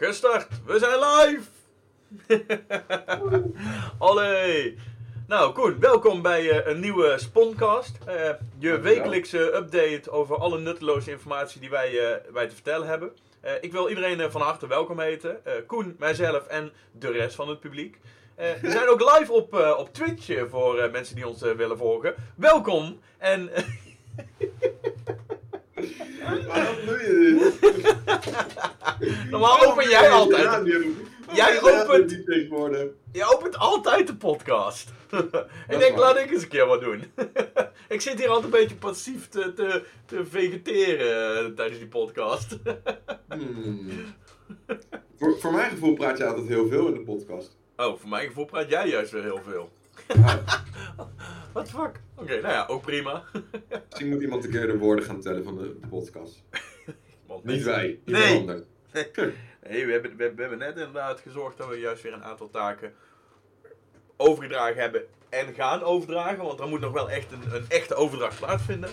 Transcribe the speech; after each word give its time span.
Gestart, 0.00 0.48
we 0.64 0.78
zijn 0.78 0.98
live! 0.98 1.48
Allee! 3.98 4.78
Nou, 5.26 5.52
Koen, 5.52 5.80
welkom 5.80 6.22
bij 6.22 6.50
eh, 6.50 6.72
een 6.72 6.80
nieuwe 6.80 7.14
Sponcast. 7.18 7.98
Eh, 8.04 8.14
je 8.14 8.36
Dankjewel. 8.50 8.80
wekelijkse 8.80 9.54
update 9.54 10.10
over 10.10 10.36
alle 10.36 10.58
nutteloze 10.58 11.10
informatie 11.10 11.60
die 11.60 11.70
wij, 11.70 11.98
eh, 11.98 12.32
wij 12.32 12.48
te 12.48 12.54
vertellen 12.54 12.86
hebben. 12.86 13.12
Ik 13.60 13.72
wil 13.72 13.88
iedereen 13.88 14.30
van 14.30 14.40
harte 14.40 14.66
welkom 14.66 15.00
heten. 15.00 15.42
Koen, 15.66 15.96
mijzelf 15.98 16.46
en 16.46 16.72
de 16.92 17.10
rest 17.10 17.34
van 17.34 17.48
het 17.48 17.60
publiek. 17.60 17.98
We 18.36 18.70
zijn 18.70 18.88
ook 18.88 19.18
live 19.18 19.32
op, 19.32 19.54
op 19.78 19.94
Twitch 19.94 20.48
voor 20.50 20.90
mensen 20.92 21.14
die 21.14 21.28
ons 21.28 21.40
willen 21.40 21.78
volgen. 21.78 22.14
Welkom! 22.36 23.00
En 23.18 23.50
Waarom 26.46 26.76
doe 26.86 26.98
je 26.98 27.52
dit? 27.58 29.30
normaal 29.30 29.66
open 29.66 29.88
jij 29.88 30.10
altijd. 30.10 30.66
Jij 31.32 31.62
opent-. 31.62 32.10
Je 33.12 33.24
opent 33.34 33.58
altijd 33.58 34.06
de 34.06 34.16
podcast. 34.16 34.92
ik 35.68 35.78
denk, 35.78 35.96
laat 35.98 36.16
ik 36.16 36.30
eens 36.30 36.42
een 36.42 36.48
keer 36.48 36.66
wat 36.66 36.80
doen. 36.80 37.12
ik 37.88 38.00
zit 38.00 38.18
hier 38.18 38.28
altijd 38.28 38.44
een 38.44 38.60
beetje 38.60 38.76
passief 38.76 39.28
te, 39.28 39.52
te, 39.52 39.84
te 40.06 40.26
vegeteren 40.26 41.44
eh, 41.46 41.52
tijdens 41.52 41.78
die 41.78 41.88
podcast. 41.88 42.56
Hmm. 43.28 43.90
voor, 45.18 45.38
voor 45.38 45.52
mijn 45.52 45.70
gevoel 45.70 45.94
praat 45.94 46.18
je 46.18 46.26
altijd 46.26 46.48
heel 46.48 46.68
veel 46.68 46.86
in 46.86 46.94
de 46.94 47.00
podcast. 47.00 47.56
oh, 47.76 47.98
voor 47.98 48.08
mijn 48.08 48.26
gevoel 48.26 48.44
praat 48.44 48.70
jij 48.70 48.88
juist 48.88 49.10
weer 49.10 49.22
heel 49.22 49.40
veel. 49.48 49.70
Ah, 50.24 51.06
What 51.52 51.64
the 51.64 51.70
fuck? 51.70 52.00
Oké, 52.16 52.40
nou 52.40 52.54
ja, 52.54 52.66
ook 52.66 52.82
prima. 52.82 53.24
Misschien 53.98 54.16
moet 54.16 54.22
iemand 54.22 54.44
een 54.44 54.50
keer 54.50 54.66
de 54.72 54.78
woorden 54.78 55.04
gaan 55.04 55.20
tellen 55.20 55.44
van 55.44 55.56
de, 55.56 55.76
podcast. 55.88 56.42
Want 57.26 57.44
Niet 57.44 57.62
wij, 57.62 58.00
Nee. 58.04 58.38
iemand 58.38 58.40
anders. 58.40 58.66
Nee, 59.68 59.86
we 59.86 59.92
hebben, 59.92 60.16
we, 60.16 60.32
we 60.34 60.40
hebben 60.40 60.58
net 60.58 60.76
inderdaad 60.76 61.20
gezorgd 61.20 61.58
dat 61.58 61.68
we 61.68 61.76
juist 61.76 62.02
weer 62.02 62.12
een 62.12 62.24
aantal 62.24 62.50
taken 62.50 62.92
overgedragen 64.16 64.80
hebben 64.80 65.02
en 65.28 65.54
gaan 65.54 65.82
overdragen. 65.82 66.44
Want 66.44 66.60
er 66.60 66.68
moet 66.68 66.80
nog 66.80 66.92
wel 66.92 67.10
echt 67.10 67.32
een, 67.32 67.54
een 67.54 67.64
echte 67.68 67.94
overdracht 67.94 68.38
plaatsvinden. 68.38 68.90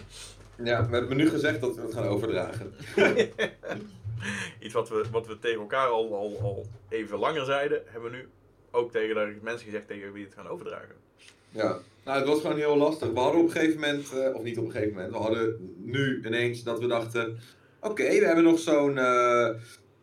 Ja, 0.64 0.90
we 0.90 0.96
hebben 0.96 1.18
nu 1.18 1.30
gezegd 1.30 1.62
dat 1.62 1.76
we 1.76 1.82
het 1.82 1.94
gaan 1.94 2.08
overdragen. 2.08 2.74
Iets 4.60 4.74
wat 4.74 4.90
we, 4.90 5.04
wat 5.12 5.28
we 5.28 5.40
tegen 5.40 5.60
elkaar 5.60 5.88
al, 5.88 6.16
al, 6.16 6.40
al 6.42 6.66
even 6.90 7.18
langer 7.18 7.46
zeiden, 7.46 7.82
hebben 7.86 8.12
we 8.12 8.18
nu 8.18 8.30
ook 8.72 8.92
tegen 8.92 9.16
de 9.16 9.38
mensen 9.42 9.66
gezegd 9.66 9.88
tegen 9.88 10.14
wie 10.14 10.26
het 10.26 10.34
gaan 10.34 10.48
overdragen. 10.48 10.96
Ja, 11.50 11.80
nou 12.06 12.20
het 12.20 12.28
was 12.28 12.42
gewoon 12.42 12.58
heel 12.58 12.78
lastig. 12.78 13.12
We 13.12 13.20
hadden 13.20 13.42
op 13.42 13.48
een 13.48 13.52
gegeven 13.52 13.80
moment, 13.80 14.12
eh, 14.14 14.36
of 14.36 14.44
niet 14.44 14.58
op 14.58 14.66
een 14.66 14.72
gegeven 14.72 14.94
moment, 14.94 15.12
we 15.12 15.18
hadden 15.18 15.76
nu 15.78 16.22
ineens 16.26 16.64
dat 16.64 16.80
we 16.80 16.88
dachten, 16.88 17.38
oké, 17.82 18.04
we 18.04 18.26
hebben 18.26 18.44
nog 18.44 18.60
zo'n 18.60 18.98
eh 18.98 19.50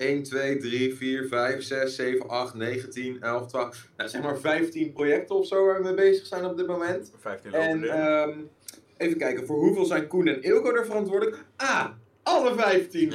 1, 0.02 0.22
2, 0.22 0.56
3, 0.56 0.94
4, 0.94 1.28
5, 1.28 1.62
6, 1.62 1.94
7, 1.94 2.28
8, 2.28 2.54
9, 2.54 2.90
10, 2.90 3.20
11, 3.20 3.46
12, 3.46 3.88
nou, 3.96 4.10
zeg 4.10 4.22
maar 4.22 4.38
15 4.38 4.92
projecten 4.92 5.36
of 5.36 5.46
zo 5.46 5.64
waar 5.66 5.76
we 5.76 5.82
mee 5.82 5.94
bezes 5.94 6.28
zijn 6.28 6.44
op 6.44 6.56
dit 6.56 6.66
moment. 6.66 7.12
15 7.18 7.52
En 7.52 7.84
ehm, 7.84 8.38
even 8.96 9.18
kijken, 9.18 9.46
voor 9.46 9.58
hoeveel 9.58 9.84
zijn 9.84 10.06
Koen 10.06 10.26
en 10.26 10.42
Ilko 10.42 10.74
er 10.74 10.86
verantwoordelijk? 10.86 11.44
Ah, 11.56 11.86
alle 12.22 12.54
15! 12.54 13.12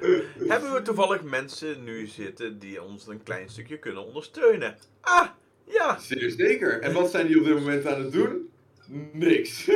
Hebben 0.52 0.72
we 0.72 0.82
toevallig 0.82 1.22
mensen 1.22 1.84
nu 1.84 2.06
zitten 2.06 2.58
die 2.58 2.82
ons 2.82 3.06
een 3.06 3.22
klein 3.22 3.48
stukje 3.48 3.78
kunnen 3.78 4.06
ondersteunen? 4.06 4.76
Ah, 5.00 5.28
ja. 5.66 5.98
Zeer 5.98 6.30
zeker. 6.30 6.80
En 6.80 6.92
wat 6.92 7.10
zijn 7.10 7.26
die 7.26 7.38
op 7.38 7.44
dit 7.44 7.54
moment 7.54 7.86
aan 7.86 8.02
het 8.02 8.12
doen? 8.12 8.50
Niks. 9.12 9.70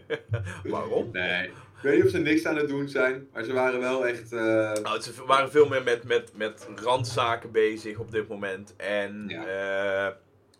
Waarom? 0.64 1.08
Nee. 1.12 1.46
Ik 1.46 1.82
weet 1.82 1.94
niet 1.96 2.04
of 2.04 2.10
ze 2.10 2.18
niks 2.18 2.44
aan 2.46 2.56
het 2.56 2.68
doen 2.68 2.88
zijn, 2.88 3.28
maar 3.32 3.44
ze 3.44 3.52
waren 3.52 3.80
wel 3.80 4.06
echt. 4.06 4.32
eh, 4.32 4.38
Nou, 4.72 5.00
ze 5.00 5.12
waren 5.26 5.50
veel 5.50 5.68
meer 5.68 5.82
met, 5.82 6.04
met, 6.04 6.30
met 6.36 6.68
randzaken 6.74 7.50
bezig 7.52 7.98
op 7.98 8.10
dit 8.10 8.28
moment. 8.28 8.74
En 8.76 9.28
eh, 9.30 10.08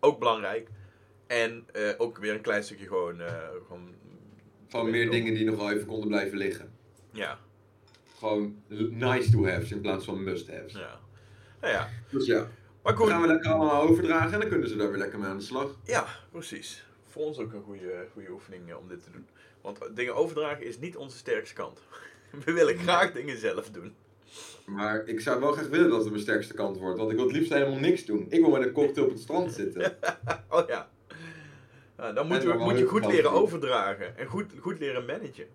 ook 0.01 0.19
belangrijk. 0.19 0.69
En 1.27 1.65
eh, 1.73 1.83
ook 1.99 2.19
weer 2.19 2.35
een 2.35 2.41
klein 2.41 2.63
stukje 2.65 2.87
gewoon... 2.87 3.21
gewoon 3.67 3.95
Gewoon 4.69 4.91
meer 4.91 5.11
dingen 5.11 5.35
die 5.35 5.45
nog 5.45 5.57
wel 5.57 5.71
even 5.73 5.87
konden 5.87 6.09
blijven 6.09 6.39
liggen. 6.39 6.71
Ja, 7.13 7.39
Gewoon 8.19 8.63
nice 8.91 9.31
to 9.31 9.47
have's 9.47 9.71
in 9.71 9.81
plaats 9.81 10.05
van 10.05 10.25
must 10.25 10.51
have's. 10.51 10.73
ja. 10.73 10.99
Nou 11.61 11.73
ja. 11.73 11.89
Dus 12.11 12.27
ja, 12.27 12.49
Maar 12.87 12.97
dan 12.97 13.09
gaan 13.09 13.21
we 13.21 13.27
lekker 13.27 13.51
allemaal 13.51 13.83
overdragen 13.83 14.33
en 14.33 14.41
dan 14.41 14.49
kunnen 14.49 14.69
ze 14.69 14.77
daar 14.77 14.89
weer 14.89 14.99
lekker 14.99 15.19
mee 15.19 15.29
aan 15.29 15.39
de 15.39 15.45
slag. 15.45 15.77
Ja, 15.85 16.07
precies. 16.31 16.87
Voor 17.05 17.25
ons 17.25 17.39
ook 17.39 17.53
een 17.53 17.63
goede, 17.63 18.07
goede 18.13 18.31
oefening 18.31 18.71
eh, 18.71 18.79
om 18.79 18.89
dit 18.89 19.03
te 19.05 19.11
doen. 19.11 19.27
Want 19.61 19.79
dingen 19.95 20.15
overdragen 20.15 20.65
is 20.67 20.79
niet 20.79 20.97
onze 20.97 21.17
sterkste 21.17 21.55
kant. 21.55 21.81
We 22.45 22.53
willen 22.53 22.79
graag 22.79 23.13
dingen 23.13 23.39
zelf 23.39 23.71
doen. 23.71 23.95
Maar 24.67 25.07
ik 25.07 25.21
zou 25.21 25.41
wel 25.41 25.53
graag 25.53 25.69
willen 25.69 25.91
dat 25.91 26.01
het 26.01 26.09
mijn 26.11 26.23
sterkste 26.23 26.55
kant 26.55 26.79
wordt, 26.79 26.99
want 26.99 27.11
ik 27.11 27.17
wil 27.17 27.27
het 27.27 27.35
liefst 27.37 27.53
helemaal 27.53 27.79
niks 27.79 28.05
doen. 28.05 28.27
Ik 28.29 28.41
wil 28.41 28.51
met 28.51 28.63
een 28.63 28.73
cocktail 28.73 29.07
op 29.07 29.13
het 29.13 29.21
strand 29.23 29.53
zitten. 29.53 29.97
Oh 30.49 30.69
ja. 30.69 30.91
Nou, 31.97 32.15
dan 32.15 32.27
moet 32.27 32.43
dan 32.43 32.57
wel 32.57 32.67
moet 32.67 32.79
je 32.79 32.87
goed 32.87 33.07
leren 33.07 33.31
doen. 33.31 33.41
overdragen. 33.41 34.17
En 34.19 34.27
goed, 34.27 34.53
goed 34.61 34.79
leren 34.79 35.05
managen. 35.07 35.47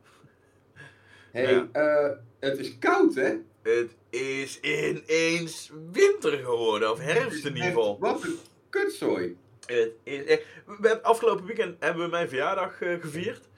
Hé, 1.32 1.50
Ja. 1.50 1.68
eh, 1.72 2.18
het 2.40 2.58
is 2.58 2.78
koud 2.78 3.16
hè? 3.16 3.36
Het 3.62 3.96
is 4.10 4.60
ineens 4.60 5.72
winter 5.92 6.38
geworden. 6.38 6.92
Of 6.92 7.00
herfst 7.00 7.46
in 7.46 7.56
ieder 7.56 7.68
geval. 7.68 8.00
Wat 8.00 8.24
een 8.24 8.40
kutzooi. 8.70 9.38
Het 9.66 9.92
is 10.04 10.26
echt... 10.26 10.44
We 10.66 10.88
hebben, 10.88 11.04
afgelopen 11.04 11.46
weekend 11.46 11.76
hebben 11.80 12.04
we 12.04 12.10
mijn 12.10 12.30
verjaardag 12.30 12.82
eh, 12.82 13.02
gevierd. 13.02 13.50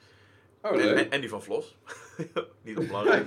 Oh, 0.62 0.74
leuk. 0.74 0.96
en, 0.96 1.10
en 1.10 1.20
die 1.20 1.28
van 1.28 1.42
Vlos. 1.42 1.76
Niet 2.62 2.78
onbelangrijk. 2.78 3.26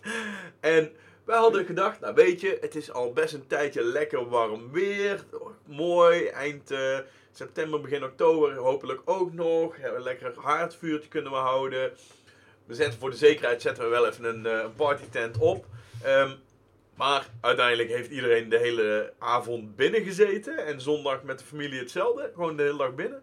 en 0.60 0.92
wij 1.24 1.38
hadden 1.38 1.64
gedacht, 1.64 2.00
nou 2.00 2.14
weet 2.14 2.40
je, 2.40 2.58
het 2.60 2.74
is 2.74 2.92
al 2.92 3.12
best 3.12 3.34
een 3.34 3.46
tijdje 3.46 3.84
lekker 3.84 4.28
warm 4.28 4.72
weer. 4.72 5.24
Mooi, 5.66 6.26
eind 6.26 6.70
eh, 6.70 6.98
september, 7.32 7.80
begin 7.80 8.04
oktober 8.04 8.54
hopelijk 8.54 9.00
ook 9.04 9.32
nog. 9.32 9.76
Een 9.82 10.02
lekker 10.02 10.34
haardvuurtje 10.36 11.08
kunnen 11.08 11.32
we 11.32 11.38
houden. 11.38 11.92
We 12.66 12.74
zetten 12.74 12.98
voor 13.00 13.10
de 13.10 13.16
zekerheid 13.16 13.62
zetten 13.62 13.84
we 13.84 13.90
wel 13.90 14.06
even 14.06 14.24
een, 14.24 14.44
een 14.44 14.74
partytent 14.74 15.38
op. 15.38 15.66
Ehm, 16.04 16.36
maar 16.96 17.28
uiteindelijk 17.40 17.88
heeft 17.88 18.10
iedereen 18.10 18.48
de 18.48 18.58
hele 18.58 19.12
avond 19.18 19.76
binnen 19.76 20.02
gezeten. 20.02 20.66
En 20.66 20.80
zondag 20.80 21.22
met 21.22 21.38
de 21.38 21.44
familie 21.44 21.78
hetzelfde. 21.78 22.30
Gewoon 22.34 22.56
de 22.56 22.62
hele 22.62 22.78
dag 22.78 22.94
binnen. 22.94 23.22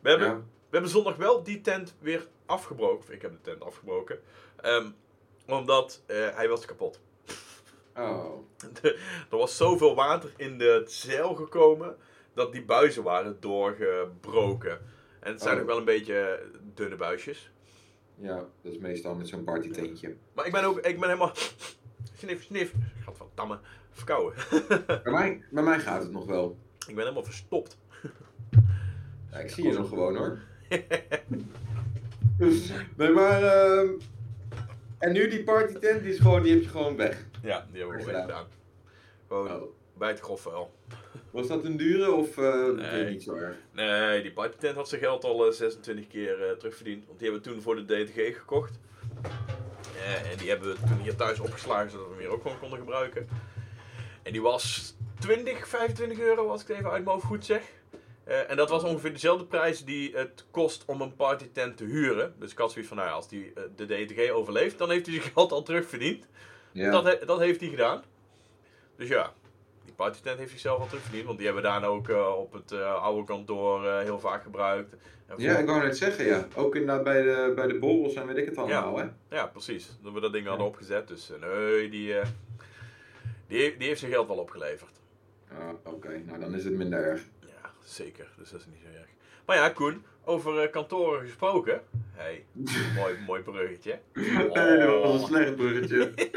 We 0.00 0.08
hebben 0.08 0.28
Ja. 0.28 0.34
we 0.36 0.42
hebben 0.70 0.90
zondag 0.90 1.16
wel 1.16 1.42
die 1.42 1.60
tent 1.60 1.96
weer 2.00 2.26
afgebroken. 2.46 2.98
Of 2.98 3.10
Ik 3.10 3.22
heb 3.22 3.30
de 3.30 3.40
tent 3.40 3.62
afgebroken. 3.62 4.20
Ehm, 4.56 4.90
omdat 5.46 6.02
eh, 6.06 6.16
hij 6.34 6.48
was 6.48 6.64
kapot. 6.64 7.00
Oh. 7.96 8.34
er 9.30 9.36
was 9.36 9.56
zoveel 9.56 9.94
water 9.94 10.30
in 10.36 10.58
de 10.58 10.82
zeil 10.86 11.34
gekomen. 11.34 11.96
Dat 12.34 12.52
die 12.52 12.64
buizen 12.64 13.02
waren 13.02 13.40
doorgebroken. 13.40 14.80
En 15.20 15.32
het 15.32 15.42
zijn 15.42 15.54
Oh. 15.54 15.60
ook 15.60 15.66
wel 15.66 15.76
een 15.78 15.84
beetje 15.84 16.42
dunne 16.74 16.96
buisjes. 16.96 17.50
Ja, 18.14 18.36
dat 18.36 18.72
is 18.72 18.78
meestal 18.78 19.14
met 19.14 19.28
zo'n 19.28 19.44
partytentje. 19.44 20.16
Maar 20.34 20.46
ik 20.46 20.52
ben 20.52 20.64
ook 20.64 20.76
ik 20.78 21.00
ben 21.00 21.08
helemaal... 21.08 21.32
Snif, 22.18 22.44
snif. 22.44 22.72
Gadverdamme. 23.04 23.58
Verkouden. 23.90 24.38
Bij 24.86 25.12
mij, 25.12 25.42
bij 25.50 25.62
mij 25.62 25.78
gaat 25.78 26.02
het 26.02 26.12
nog 26.12 26.26
wel. 26.26 26.58
ik 26.78 26.94
ben 26.94 26.98
helemaal 27.04 27.24
verstopt. 27.24 27.78
Ja, 29.30 29.38
ik 29.38 29.50
zie 29.50 29.64
je 29.66 29.72
nog 29.72 29.88
gewoon 29.88 30.16
hoor. 30.16 30.38
nee, 32.96 33.10
maar. 33.10 33.42
ehm, 33.42 33.88
en 34.98 35.12
nu 35.12 35.28
die 35.28 35.42
partytent, 35.44 36.02
die, 36.02 36.12
is 36.12 36.18
gewoon, 36.18 36.42
die 36.42 36.52
heb 36.54 36.62
je 36.62 36.68
gewoon 36.68 36.96
weg. 36.96 37.24
Ja, 37.42 37.66
die 37.70 37.80
hebben 37.80 37.96
we 37.98 38.02
Goed 38.02 38.12
weer 38.12 38.20
gedaan. 38.20 38.46
Gewoon 39.28 39.50
Oh. 39.50 39.62
bij 39.98 40.08
het 40.08 40.20
grof 40.20 40.40
vuil. 40.40 40.74
Was 41.30 41.46
dat 41.48 41.64
een 41.64 41.76
dure 41.76 42.12
of 42.12 42.38
eh 42.38 42.66
Nee. 42.70 43.10
niet 43.10 43.22
zo 43.22 43.34
erg? 43.34 43.56
Nee, 43.72 44.22
die 44.22 44.32
partytent 44.32 44.74
had 44.76 44.88
zijn 44.88 45.00
geld 45.00 45.24
al 45.24 45.46
eh, 45.46 45.52
26 45.52 46.06
keer 46.06 46.42
eh, 46.48 46.50
terugverdiend. 46.56 47.06
Want 47.06 47.18
die 47.18 47.28
hebben 47.30 47.46
we 47.48 47.52
toen 47.54 47.62
voor 47.62 47.76
de 47.86 48.04
DTG 48.04 48.36
gekocht. 48.38 48.78
Eh, 49.96 50.30
en 50.30 50.36
die 50.38 50.48
hebben 50.48 50.68
we 50.68 50.76
toen 50.86 50.98
hier 51.00 51.16
thuis 51.16 51.40
opgeslagen, 51.40 51.90
zodat 51.90 52.06
we 52.06 52.12
hem 52.12 52.20
hier 52.22 52.30
ook 52.32 52.42
gewoon 52.42 52.58
konden 52.58 52.78
gebruiken. 52.78 53.28
En 54.22 54.32
die 54.32 54.42
was 54.42 54.94
20, 55.18 55.68
25 55.68 56.18
euro, 56.18 56.48
als 56.50 56.62
ik 56.62 56.68
het 56.68 56.76
even 56.76 56.90
uit 56.90 57.04
mijn 57.04 57.14
hoofd 57.16 57.26
goed 57.28 57.44
zeg. 57.44 57.62
Eh, 58.24 58.50
en 58.50 58.56
dat 58.56 58.68
was 58.70 58.82
ongeveer 58.82 59.12
dezelfde 59.12 59.44
prijs 59.44 59.84
die 59.84 60.16
het 60.16 60.44
kost 60.50 60.84
om 60.86 61.00
een 61.00 61.16
partytent 61.16 61.76
te 61.76 61.84
huren. 61.84 62.34
Dus 62.38 62.50
ik 62.52 62.58
had 62.58 62.70
zoiets 62.72 62.88
van, 62.88 62.96
nou 62.96 63.08
ja, 63.08 63.14
als 63.14 63.28
die 63.28 63.52
eh, 63.54 63.62
de 63.76 63.86
DTG 63.86 64.30
overleeft, 64.30 64.78
dan 64.78 64.90
heeft 64.90 65.06
hij 65.06 65.14
zijn 65.20 65.32
geld 65.32 65.52
al 65.52 65.62
terugverdiend. 65.62 66.26
Ja. 66.72 66.90
Dat, 66.90 67.04
he- 67.04 67.24
dat 67.24 67.38
heeft 67.38 67.60
hij 67.60 67.68
gedaan. 67.68 68.02
Dus 68.96 69.08
ja, 69.08 69.32
die 69.88 69.96
partytent 69.96 70.38
heeft 70.38 70.50
zichzelf 70.50 70.80
al 70.80 70.86
terugverdiend. 70.86 71.26
Want 71.26 71.38
die 71.38 71.46
hebben 71.46 71.64
we 71.64 71.70
daarna 71.70 71.86
ook 71.86 72.08
eh, 72.08 72.38
op 72.38 72.52
het 72.52 72.72
eh, 72.72 73.02
oude 73.02 73.24
kantoor 73.24 73.86
eh, 73.86 73.98
heel 73.98 74.20
vaak 74.20 74.42
gebruikt. 74.42 74.94
Ja, 75.36 75.58
ik 75.58 75.66
wou 75.66 75.82
net 75.82 75.96
zeggen, 75.96 76.24
ja. 76.24 76.48
Ook 76.54 76.74
inderdaad 76.74 77.04
bij 77.04 77.22
de, 77.22 77.52
bij 77.54 77.66
de 77.66 77.78
borrels 77.78 78.14
en 78.14 78.26
weet 78.26 78.36
ik 78.36 78.44
het 78.44 78.56
allemaal, 78.56 78.98
hè? 78.98 79.06
ja, 79.30 79.46
precies. 79.46 79.90
Dat 80.02 80.12
we 80.12 80.20
dat 80.20 80.32
ding 80.32 80.46
hadden 80.46 80.66
opgezet. 80.66 81.08
Dus 81.08 81.30
nee, 81.40 81.88
die, 81.88 82.14
die, 83.46 83.76
die 83.76 83.88
heeft 83.88 84.00
zijn 84.00 84.12
geld 84.12 84.28
wel 84.28 84.36
opgeleverd. 84.36 85.00
Ah, 85.52 85.92
Oké, 85.92 86.22
nou 86.26 86.40
dan 86.40 86.54
is 86.54 86.64
het 86.64 86.74
minder 86.74 87.04
erg. 87.04 87.22
Ja, 87.40 87.70
zeker. 87.84 88.28
Dus 88.36 88.50
dat 88.50 88.60
is 88.60 88.66
niet 88.66 88.80
zo 88.82 88.98
erg. 88.98 89.08
Maar 89.46 89.56
ja, 89.56 89.68
Koen, 89.68 90.04
over 90.28 90.62
eh, 90.62 90.70
kantoren 90.70 91.20
gesproken. 91.20 91.80
Hey, 92.12 92.44
mooi, 92.98 93.14
mooi 93.26 93.42
bruggetje. 93.42 93.98
Nee, 94.14 94.78
dat 94.78 95.02
was 95.02 95.20
een 95.20 95.26
slecht 95.26 95.56
bruggetje. 95.56 96.12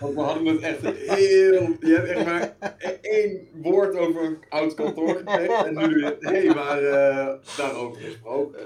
Want 0.00 0.14
we 0.14 0.20
hadden 0.20 0.46
het 0.46 0.60
echt 0.60 0.80
heel... 1.18 1.76
Je 1.80 1.94
hebt 1.94 2.08
echt 2.08 2.24
maar 2.24 2.56
één 3.00 3.48
woord 3.52 3.96
over 3.96 4.24
een 4.24 4.38
oud 4.48 4.74
kantoor 4.74 5.16
gekregen. 5.16 5.66
En 5.66 5.88
nu. 5.88 6.04
Hé, 6.04 6.16
hey, 6.20 6.54
maar 6.54 6.82
uh, 6.82 7.34
daarover 7.56 8.02
gesproken. 8.02 8.60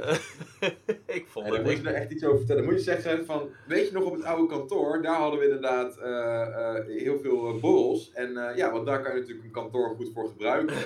ik 1.07 1.27
vond 1.29 1.47
En 1.47 1.53
het... 1.53 1.65
moet 1.65 1.77
je 1.77 1.89
er 1.89 1.95
echt 1.95 2.11
iets 2.11 2.25
over 2.25 2.39
vertellen. 2.39 2.65
Moet 2.65 2.75
je 2.75 2.81
zeggen 2.81 3.27
van... 3.27 3.49
Weet 3.67 3.87
je 3.87 3.93
nog 3.93 4.05
op 4.05 4.15
het 4.15 4.25
oude 4.25 4.47
kantoor? 4.47 5.03
Daar 5.03 5.17
hadden 5.17 5.39
we 5.39 5.45
inderdaad 5.45 5.97
eh, 5.97 6.43
eh, 6.43 6.87
heel 6.87 7.19
veel 7.19 7.49
eh, 7.49 7.61
borrels. 7.61 8.11
En 8.15 8.37
eh, 8.37 8.57
ja, 8.57 8.73
want 8.73 8.87
daar 8.87 9.03
kan 9.03 9.13
je 9.15 9.21
natuurlijk 9.21 9.47
een 9.47 9.53
kantoor 9.53 9.95
goed 9.97 10.11
voor 10.15 10.29
gebruiken. 10.29 10.77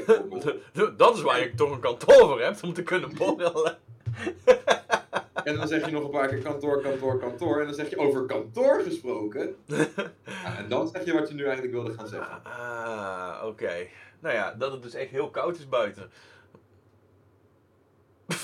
Dat 0.97 1.17
is 1.17 1.23
waar 1.23 1.41
je 1.41 1.55
toch 1.55 1.71
een 1.71 1.81
kantoor 1.81 2.00
voor 2.07 2.41
hebt, 2.41 2.63
om 2.63 2.73
te 2.73 2.83
kunnen 2.83 3.17
borrelen. 3.17 3.79
En 5.45 5.57
dan 5.57 5.69
zeg 5.69 5.85
je 5.85 5.93
nog 5.93 6.05
een 6.05 6.11
paar 6.11 6.29
keer 6.29 6.43
kantoor, 6.43 6.81
kantoor, 6.81 7.19
kantoor. 7.19 7.61
En 7.61 7.67
dan 7.67 7.75
zeg 7.75 7.91
je 7.91 7.99
over 7.99 8.27
kantoor 8.27 8.81
gesproken. 8.81 9.57
Ja, 9.65 9.87
en 10.59 10.69
dan 10.69 10.89
zeg 10.89 11.05
je 11.05 11.13
wat 11.13 11.29
je 11.29 11.35
nu 11.35 11.45
eigenlijk 11.45 11.73
wilde 11.75 11.93
gaan 11.93 12.09
zeggen. 12.09 12.45
Ah, 12.45 13.43
oké. 13.45 13.87
Nou 14.21 14.35
ja, 14.35 14.55
dat 14.55 14.73
het 14.73 14.83
dus 14.83 14.95
echt 14.95 15.11
heel 15.11 15.31
koud 15.31 15.59
is 15.59 15.69
buiten. 15.69 16.11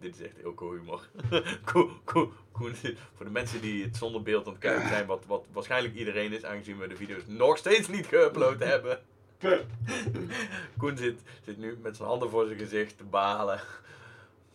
Dit 0.00 0.14
is 0.14 0.22
echt 0.22 0.36
heel 0.36 0.54
cool 0.54 0.72
humor. 0.72 1.08
Koen, 1.72 1.90
Koen, 2.04 2.32
Koen, 2.52 2.74
voor 3.14 3.24
de 3.26 3.32
mensen 3.32 3.60
die 3.60 3.84
het 3.84 3.96
zonder 3.96 4.22
beeld 4.22 4.46
aan 4.46 4.52
het 4.52 4.60
kijken 4.60 4.88
zijn, 4.88 5.06
wat, 5.06 5.24
wat 5.26 5.44
waarschijnlijk 5.52 5.94
iedereen 5.94 6.32
is, 6.32 6.44
aangezien 6.44 6.78
we 6.78 6.86
de 6.86 6.96
video's 6.96 7.22
nog 7.26 7.58
steeds 7.58 7.88
niet 7.88 8.06
geüpload 8.06 8.58
hebben. 8.58 8.98
Koen 10.78 10.96
zit, 10.96 11.20
zit 11.44 11.58
nu 11.58 11.78
met 11.82 11.96
zijn 11.96 12.08
handen 12.08 12.30
voor 12.30 12.46
zijn 12.46 12.58
gezicht 12.58 12.96
te 12.96 13.04
balen. 13.04 13.60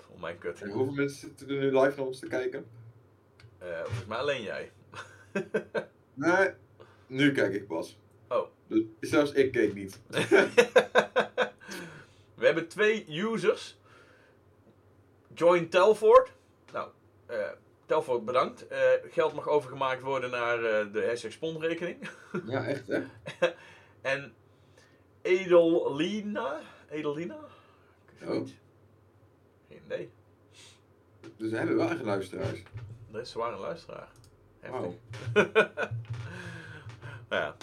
Oh 0.10 0.22
mijn 0.22 0.38
kut. 0.38 0.62
En 0.62 0.70
hoeveel 0.70 0.94
mensen 0.94 1.20
zitten 1.20 1.50
er 1.50 1.56
nu 1.56 1.80
live 1.80 1.98
naar 1.98 2.06
ons 2.06 2.20
te 2.20 2.28
kijken? 2.28 2.66
Eh, 3.58 3.80
volgens 3.80 4.06
mij 4.06 4.18
alleen 4.18 4.42
jij. 4.42 4.72
Nee, 6.14 6.50
nu 7.08 7.32
kijk 7.32 7.54
ik 7.54 7.68
pas. 7.68 7.98
Oh. 8.28 8.48
Dus 8.68 8.84
zelfs 9.00 9.32
ik 9.32 9.52
keek 9.52 9.74
niet. 9.74 10.00
We 12.36 12.46
hebben 12.46 12.68
twee 12.68 13.06
users. 13.08 13.78
Join 15.34 15.70
Telford. 15.70 16.32
Nou, 16.72 16.90
eh 17.26 17.52
Telford 17.86 18.26
bedankt. 18.26 18.68
Eh, 18.68 18.80
geld 19.10 19.34
mag 19.34 19.48
overgemaakt 19.48 20.02
worden 20.02 20.32
naar 20.32 20.58
de 20.92 21.06
hashtag 21.08 21.32
spondrekening. 21.32 22.10
Ja, 22.46 22.66
echt 22.66 22.88
hè? 22.88 23.04
en 24.02 24.34
Edelina. 25.22 26.60
Edelina? 26.90 27.38
Zoiets. 28.26 28.52
Geen 29.70 29.82
idee. 29.86 30.12
Dus 31.38 31.52
we 31.52 31.58
hebben 31.58 31.76
wel 31.76 31.90
echt 31.90 32.02
luisteraars. 32.02 32.64
Dat 33.12 33.22
is 33.22 33.32
zwaar 33.32 33.54
een 33.54 33.60
luisteraar. 33.60 34.10
Heftig. 34.60 34.94
Nou 37.30 37.44
ja. 37.44 37.56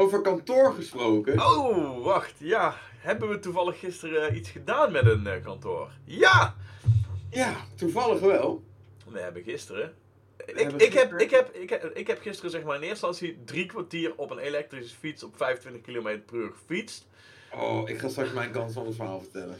Over 0.00 0.20
kantoor 0.20 0.72
gesproken. 0.72 1.40
Oh, 1.40 2.04
wacht. 2.04 2.34
Ja. 2.38 2.74
Hebben 2.98 3.28
we 3.28 3.38
toevallig 3.38 3.78
gisteren 3.78 4.28
eh, 4.28 4.36
iets 4.36 4.50
gedaan 4.50 4.92
met 4.92 5.06
een 5.06 5.26
eh, 5.26 5.42
kantoor? 5.44 5.90
Ja! 6.04 6.54
Ja, 7.30 7.56
toevallig 7.74 8.20
wel. 8.20 8.64
We 9.08 9.20
hebben 9.20 9.42
gisteren. 9.42 9.94
Ik, 10.46 10.56
ik, 10.56 10.92
heb, 10.92 11.10
gisteren- 11.12 11.18
ik, 11.20 11.30
heb, 11.30 11.54
ik, 11.54 11.70
heb, 11.70 11.84
ik 11.96 12.06
heb 12.06 12.20
gisteren 12.20 12.50
zeg 12.50 12.62
maar 12.62 12.76
in 12.76 12.82
eerste 12.82 13.06
instantie 13.06 13.38
drie 13.44 13.66
kwartier 13.66 14.12
op 14.16 14.30
een 14.30 14.38
elektrische 14.38 14.96
fiets 14.96 15.22
op 15.22 15.36
25 15.36 15.80
km 15.82 16.18
per 16.26 16.34
uur 16.36 16.50
gefietst. 16.52 17.06
Oh, 17.54 17.88
ik 17.88 17.98
ga 17.98 18.08
straks 18.08 18.32
mijn 18.32 18.50
kant 18.50 18.72
van 18.72 18.86
het 18.86 18.94
verhaal 18.94 19.20
vertellen. 19.20 19.56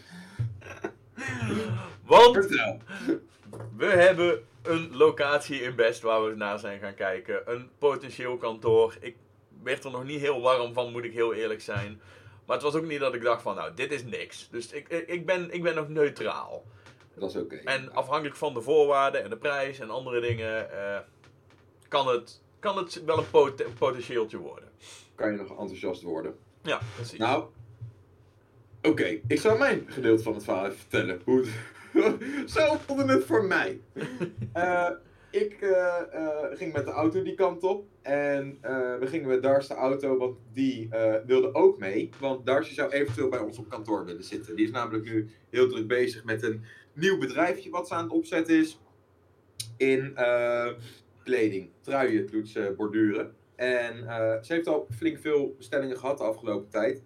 Want 2.06 2.34
Vertel. 2.36 2.78
we 3.76 3.86
hebben 3.86 4.44
een 4.62 4.96
locatie 4.96 5.60
in 5.62 5.74
Best 5.74 6.02
waar 6.02 6.24
we 6.24 6.34
naar 6.34 6.58
zijn 6.58 6.80
gaan 6.80 6.94
kijken. 6.94 7.42
Een 7.52 7.68
potentieel 7.78 8.36
kantoor. 8.36 8.96
Ik 9.00 9.16
werd 9.62 9.84
er 9.84 9.90
nog 9.90 10.04
niet 10.04 10.20
heel 10.20 10.40
warm 10.40 10.72
van, 10.72 10.92
moet 10.92 11.04
ik 11.04 11.12
heel 11.12 11.34
eerlijk 11.34 11.60
zijn. 11.60 12.00
Maar 12.46 12.56
het 12.56 12.64
was 12.64 12.74
ook 12.74 12.86
niet 12.86 13.00
dat 13.00 13.14
ik 13.14 13.22
dacht 13.22 13.42
van, 13.42 13.54
nou, 13.54 13.74
dit 13.74 13.92
is 13.92 14.04
niks. 14.04 14.48
Dus 14.50 14.70
ik, 14.72 14.88
ik, 14.88 15.26
ben, 15.26 15.50
ik 15.54 15.62
ben 15.62 15.74
nog 15.74 15.88
neutraal. 15.88 16.64
Dat 17.18 17.30
is 17.30 17.36
oké. 17.36 17.56
En 17.56 17.92
afhankelijk 17.92 18.36
van 18.36 18.54
de 18.54 18.60
voorwaarden 18.60 19.24
en 19.24 19.30
de 19.30 19.36
prijs 19.36 19.78
en 19.78 19.90
andere 19.90 20.20
dingen, 20.20 20.70
eh, 20.70 20.98
kan, 21.88 22.08
het, 22.08 22.42
kan 22.58 22.76
het 22.76 23.04
wel 23.04 23.18
een 23.18 23.30
pot 23.30 23.64
potentieeltje 23.78 24.38
worden. 24.38 24.68
Kan 25.14 25.30
je 25.30 25.36
nog 25.36 25.50
enthousiast 25.50 26.02
worden. 26.02 26.36
Ja, 26.62 26.80
precies. 26.94 27.18
Nou, 27.18 27.44
oké. 28.82 29.20
Ik 29.26 29.40
zal 29.40 29.56
mijn 29.56 29.84
gedeelte 29.88 30.22
van 30.22 30.34
het 30.34 30.44
verhaal 30.44 30.64
even 30.64 30.78
vertellen. 30.78 31.20
Hoe. 31.24 31.44
Zo 32.46 32.76
voelde 32.86 33.12
het 33.12 33.24
voor 33.24 33.44
mij. 33.44 33.80
Eh, 34.52 34.90
ik 35.30 35.60
eh, 35.60 36.02
ging 36.52 36.72
met 36.72 36.84
de 36.84 36.90
auto 36.90 37.22
die 37.22 37.34
kant 37.34 37.62
op. 37.62 37.84
En 38.02 38.58
we 39.00 39.06
gingen 39.06 39.28
met 39.28 39.42
Dars 39.42 39.66
de 39.66 39.74
auto, 39.74 40.16
want 40.16 40.36
die 40.52 40.88
wilde 41.26 41.54
ook 41.54 41.78
mee. 41.78 42.10
Want 42.20 42.46
Darcy 42.46 42.74
zou 42.74 42.90
eventueel 42.90 43.28
bij 43.28 43.38
ons 43.38 43.58
op 43.58 43.68
kantoor 43.68 44.04
willen 44.04 44.24
zitten. 44.24 44.56
Die 44.56 44.64
is 44.64 44.70
namelijk 44.70 45.04
nu 45.04 45.30
heel 45.50 45.68
druk 45.68 45.86
bezig 45.86 46.24
met 46.24 46.42
een 46.42 46.64
nieuw 46.96 47.18
bedrijfje 47.18 47.70
wat 47.70 47.88
ze 47.88 47.94
aan 47.94 48.04
het 48.04 48.12
opzetten 48.12 48.54
is. 48.54 48.80
In 49.76 50.16
eh, 50.16 50.68
kleding. 51.22 51.70
Truien 51.80 52.26
doet 52.30 52.48
ze 52.48 52.74
borduren. 52.76 53.34
En 53.54 54.08
eh, 54.08 54.42
ze 54.42 54.52
heeft 54.52 54.66
al 54.66 54.86
flink 54.96 55.18
veel 55.18 55.54
bestellingen 55.56 55.98
gehad 55.98 56.18
de 56.18 56.24
afgelopen 56.24 56.68
tijd. 56.68 57.02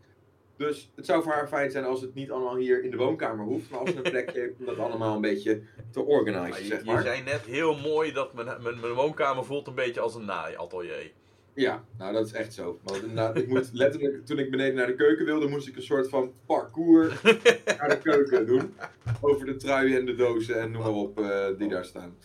Dus 0.56 0.90
het 0.94 1.06
zou 1.06 1.22
voor 1.22 1.32
haar 1.32 1.48
fijn 1.48 1.70
zijn 1.70 1.84
als 1.84 2.00
het 2.00 2.14
niet 2.14 2.30
allemaal 2.30 2.56
hier 2.56 2.84
in 2.84 2.90
de 2.90 2.96
woonkamer 2.96 3.44
hoeft. 3.44 3.70
Maar 3.70 3.80
als 3.80 3.90
ze 3.90 3.96
een 3.96 4.02
plekje 4.02 4.40
heeft 4.40 4.58
om 4.58 4.66
dat 4.66 4.78
allemaal 4.78 5.14
een 5.14 5.20
beetje 5.20 5.60
te 5.90 6.00
organiseren, 6.00 6.62
je, 6.62 6.68
zeg 6.68 6.78
je 6.78 6.84
maar. 6.84 7.02
zei 7.02 7.22
net 7.22 7.40
heel 7.40 7.76
mooi 7.76 8.12
dat 8.12 8.34
mijn, 8.34 8.46
mijn, 8.46 8.80
mijn 8.80 8.92
woonkamer 8.92 9.44
voelt 9.44 9.66
een 9.66 9.74
beetje 9.74 10.00
als 10.00 10.14
een 10.14 10.24
naaiatelier. 10.24 11.12
Ja, 11.54 11.84
nou 11.98 12.12
dat 12.12 12.26
is 12.26 12.32
echt 12.32 12.54
zo. 12.54 12.78
Want 12.82 13.00
inderdaad, 13.00 13.36
ik 13.36 13.48
moet 13.48 13.70
letterlijk, 13.72 14.26
toen 14.26 14.38
ik 14.38 14.50
beneden 14.50 14.74
naar 14.74 14.86
de 14.86 14.94
keuken 14.94 15.24
wilde, 15.24 15.48
moest 15.48 15.68
ik 15.68 15.76
een 15.76 15.82
soort 15.82 16.08
van 16.08 16.32
parcours 16.46 17.22
naar 17.78 17.88
de 17.88 17.98
keuken 18.02 18.46
doen. 18.46 18.74
Over 19.20 19.46
de 19.46 19.56
truien 19.56 19.98
en 19.98 20.06
de 20.06 20.14
dozen 20.14 20.60
en 20.60 20.70
noem 20.70 20.82
maar 20.82 20.92
op 20.92 21.20
eh, 21.20 21.46
die 21.58 21.68
daar 21.68 21.84
staan. 21.84 22.16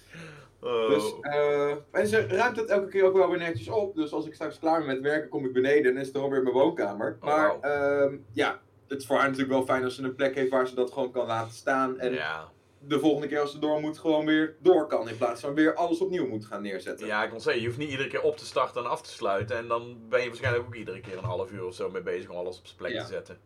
Oh. 0.62 0.90
Dus, 0.90 1.14
eh, 1.22 1.72
en 1.92 2.08
ze 2.08 2.28
ruimt 2.28 2.58
het 2.58 2.70
elke 2.70 2.88
keer 2.88 3.04
ook 3.04 3.18
wel 3.18 3.30
weer 3.30 3.38
netjes 3.40 3.70
op. 3.70 3.96
Dus 3.96 4.12
als 4.12 4.26
ik 4.26 4.34
straks 4.34 4.60
klaar 4.60 4.78
ben 4.78 4.88
met 4.88 5.02
werken, 5.02 5.30
kom 5.30 5.46
ik 5.46 5.54
beneden 5.54 5.96
en 5.96 6.02
is 6.02 6.08
het 6.08 6.18
alweer 6.18 6.44
mijn 6.44 6.56
woonkamer. 6.56 7.18
Oh, 7.22 7.26
maar 7.26 7.60
ehm, 7.60 8.16
ja, 8.34 8.60
het 8.88 9.00
is 9.00 9.06
voor 9.06 9.16
haar 9.18 9.26
natuurlijk 9.26 9.54
wel 9.54 9.66
fijn 9.66 9.84
als 9.84 9.96
ze 9.96 10.04
een 10.04 10.16
plek 10.16 10.36
heeft 10.36 10.50
waar 10.52 10.68
ze 10.68 10.76
dat 10.76 10.92
gewoon 10.92 11.12
kan 11.12 11.26
laten 11.26 11.54
staan. 11.54 12.00
En 12.00 12.14
ja. 12.14 12.50
de 12.80 13.00
volgende 13.00 13.28
keer 13.28 13.40
als 13.40 13.52
ze 13.52 13.60
door 13.60 13.80
moet, 13.80 13.98
gewoon 13.98 14.26
weer 14.26 14.56
door 14.60 14.88
kan. 14.88 15.10
In 15.10 15.18
plaats 15.18 15.42
van 15.42 15.54
weer 15.54 15.74
alles 15.74 16.00
opnieuw 16.00 16.28
moet 16.28 16.46
gaan 16.46 16.62
neerzetten. 16.62 17.08
ja, 17.08 17.24
ik 17.24 17.30
kan 17.30 17.42
zeggen, 17.42 17.62
je 17.62 17.68
hoeft 17.68 17.80
niet 17.80 17.90
iedere 17.90 18.10
keer 18.10 18.22
op 18.22 18.38
te 18.38 18.46
starten 18.46 18.84
en 18.84 18.90
af 18.90 19.02
te 19.02 19.10
sluiten. 19.10 19.58
En 19.58 19.68
dan 19.68 19.98
ben 20.10 20.22
je 20.22 20.28
waarschijnlijk 20.28 20.66
ook 20.66 20.76
iedere 20.76 21.00
keer 21.00 21.18
een 21.18 21.24
half 21.24 21.52
uur 21.52 21.66
of 21.66 21.74
zo 21.74 21.90
mee 21.90 22.02
bezig 22.02 22.30
om 22.30 22.38
alles 22.38 22.58
op 22.60 22.66
zijn 22.66 22.78
plek 22.78 22.92
Ja. 22.92 23.02
te 23.02 23.12
zetten. 23.12 23.38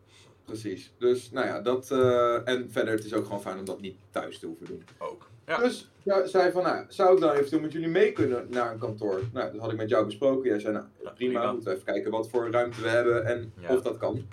Precies. 0.50 0.92
Dus 0.98 1.30
nou 1.30 1.46
ja, 1.46 1.60
dat. 1.60 1.90
eh, 1.90 2.48
en 2.48 2.68
verder, 2.70 2.94
het 2.94 3.04
is 3.04 3.14
ook 3.14 3.24
gewoon 3.24 3.40
fijn 3.40 3.58
om 3.58 3.64
dat 3.64 3.80
niet 3.80 3.96
thuis 4.10 4.38
te 4.38 4.46
hoeven 4.46 4.66
doen. 4.66 4.82
Ook. 4.98 5.28
Ja. 5.46 5.58
Dus 5.58 5.90
ja, 6.02 6.26
zei 6.26 6.52
van, 6.52 6.62
nou, 6.62 6.84
zou 6.88 7.14
ik 7.14 7.20
dan 7.20 7.32
eventueel 7.32 7.60
met 7.62 7.72
jullie 7.72 7.88
mee 7.88 8.12
kunnen 8.12 8.46
naar 8.50 8.72
een 8.72 8.78
kantoor? 8.78 9.20
Nou, 9.32 9.52
dat 9.52 9.60
had 9.60 9.70
ik 9.70 9.76
met 9.76 9.88
jou 9.88 10.04
besproken. 10.04 10.50
Jij 10.50 10.58
zei, 10.60 10.72
nou, 10.72 10.84
prima, 11.02 11.12
prima. 11.14 11.52
moeten 11.52 11.68
we 11.70 11.74
even 11.74 11.92
kijken 11.92 12.10
wat 12.10 12.28
voor 12.28 12.50
ruimte 12.50 12.80
we 12.82 12.88
hebben 12.88 13.24
en 13.26 13.52
Ja. 13.60 13.74
of 13.74 13.82
dat 13.82 13.96
kan. 13.96 14.26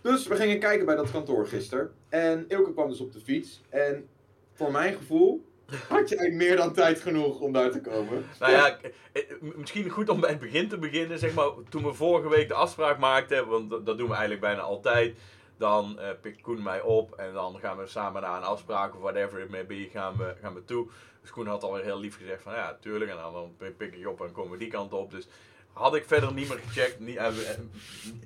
Dus 0.00 0.26
we 0.26 0.36
gingen 0.36 0.58
kijken 0.58 0.86
bij 0.86 0.96
dat 0.96 1.10
kantoor 1.10 1.46
gisteren. 1.46 1.90
En 2.08 2.44
Ilke 2.48 2.72
kwam 2.72 2.88
dus 2.88 3.00
op 3.00 3.12
de 3.12 3.20
fiets. 3.20 3.62
En 3.68 4.06
voor 4.52 4.70
mijn 4.72 4.94
gevoel 4.94 5.44
had 5.88 5.98
eigenlijk 5.98 6.34
meer 6.34 6.56
dan 6.56 6.72
tijd 6.72 7.00
genoeg 7.00 7.40
om 7.40 7.52
daar 7.52 7.70
te 7.70 7.80
komen. 7.80 8.26
Nou 8.38 8.52
ja, 8.52 8.78
eh, 9.12 9.22
misschien 9.40 9.88
goed 9.90 10.08
om 10.08 10.20
bij 10.20 10.30
het 10.30 10.40
begin 10.40 10.68
te 10.68 10.78
beginnen. 10.78 11.18
Zeg 11.18 11.34
maar, 11.34 11.50
toen 11.68 11.84
we 11.84 11.92
vorige 11.92 12.28
week 12.28 12.48
de 12.48 12.54
afspraak 12.54 12.98
maakten, 12.98 13.48
want 13.48 13.70
dat 13.70 13.86
doen 13.86 14.08
we 14.08 14.12
eigenlijk 14.12 14.40
bijna 14.40 14.60
altijd. 14.60 15.16
Dan 15.56 15.98
eh 15.98 16.08
pikt 16.20 16.40
Koen 16.40 16.62
mij 16.62 16.80
op 16.80 17.14
en 17.14 17.32
dan 17.32 17.58
gaan 17.60 17.76
we 17.76 17.86
samen 17.86 18.22
naar 18.22 18.36
een 18.36 18.42
afspraak 18.42 18.94
of 18.94 19.00
whatever 19.00 19.40
it 19.40 19.50
may 19.50 19.66
be, 19.66 19.88
gaan 19.92 20.16
we, 20.16 20.34
gaan 20.40 20.54
we 20.54 20.64
toe. 20.64 20.88
Dus 21.20 21.30
Koen 21.30 21.46
had 21.46 21.62
alweer 21.62 21.84
heel 21.84 22.00
lief 22.00 22.16
gezegd 22.16 22.42
van 22.42 22.52
ja, 22.52 22.76
tuurlijk. 22.80 23.10
En 23.10 23.16
dan, 23.16 23.54
pik 23.58 23.92
ik 23.92 23.98
je 23.98 24.10
op 24.10 24.20
en 24.20 24.32
komen 24.32 24.52
we 24.52 24.58
die 24.58 24.70
kant 24.70 24.92
op. 24.92 25.10
Dus 25.10 25.28
had 25.72 25.94
ik 25.94 26.04
verder 26.06 26.32
niet 26.32 26.48
meer 26.48 26.58
gecheckt, 26.58 27.00
niet, 27.00 27.16
eh, 27.16 27.26
eh, 27.26 27.58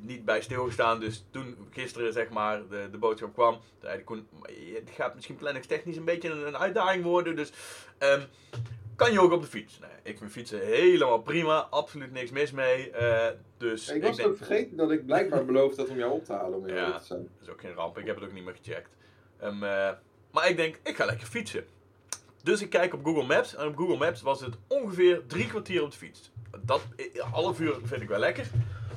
niet 0.00 0.24
bij 0.24 0.40
stilgestaan. 0.42 1.00
Dus 1.00 1.24
toen 1.30 1.56
gisteren 1.70 2.12
zeg 2.12 2.28
maar 2.28 2.68
de, 2.68 2.88
de 2.90 2.98
boodschap 2.98 3.32
kwam, 3.34 3.58
zei 3.82 4.04
Koen, 4.04 4.26
"Maar 4.40 4.50
het 4.74 4.90
gaat 4.94 5.14
misschien 5.14 5.36
planningstechnisch 5.36 5.96
een 5.96 6.04
beetje 6.04 6.30
een, 6.30 6.46
een 6.46 6.56
uitdaging 6.56 7.04
worden. 7.04 7.36
Dus 7.36 7.52
ehm, 7.98 8.22
kan 8.96 9.12
je 9.12 9.20
ook 9.20 9.32
op 9.32 9.40
de 9.40 9.46
fiets? 9.48 9.78
Nee, 9.78 9.90
ik 10.02 10.18
vind 10.18 10.30
fietsen 10.30 10.60
helemaal 10.60 11.18
prima, 11.22 11.58
absoluut 11.70 12.12
niks 12.12 12.30
mis 12.30 12.50
mee. 12.52 12.90
eh, 12.90 13.28
dus 13.56 13.88
ik 13.88 14.02
was 14.02 14.16
denk, 14.16 14.28
ook 14.28 14.36
vergeten 14.36 14.76
dat 14.76 14.90
ik 14.90 15.06
blijkbaar 15.06 15.44
beloofd 15.44 15.76
had 15.76 15.88
om 15.88 15.96
jou 15.98 16.12
op 16.12 16.24
te 16.24 16.32
halen, 16.32 16.58
om 16.58 16.68
Ja. 16.68 16.98
te 16.98 17.04
zijn. 17.04 17.22
dat 17.22 17.42
is 17.42 17.48
ook 17.52 17.60
geen 17.60 17.74
ramp, 17.74 17.98
ik 17.98 18.06
heb 18.06 18.14
het 18.16 18.24
ook 18.24 18.32
niet 18.32 18.44
meer 18.44 18.56
gecheckt. 18.62 18.90
Ehm, 19.38 19.62
eh, 19.64 19.90
maar 20.30 20.48
ik 20.50 20.56
denk, 20.56 20.78
ik 20.82 20.96
ga 20.96 21.04
lekker 21.04 21.26
fietsen. 21.26 21.64
Dus 22.46 22.62
ik 22.62 22.70
kijk 22.70 22.94
op 22.94 23.04
Google 23.04 23.22
Maps 23.26 23.54
en 23.54 23.66
op 23.66 23.76
Google 23.76 23.96
Maps 23.96 24.22
was 24.22 24.40
het 24.40 24.54
ongeveer 24.66 25.22
drie 25.26 25.46
kwartier 25.46 25.82
op 25.82 25.90
de 25.90 25.96
fiets. 25.96 26.30
Dat, 26.60 26.80
eh, 26.96 27.22
half 27.32 27.60
uur 27.60 27.74
vind 27.84 28.02
ik 28.02 28.08
wel 28.08 28.18
lekker. 28.18 28.46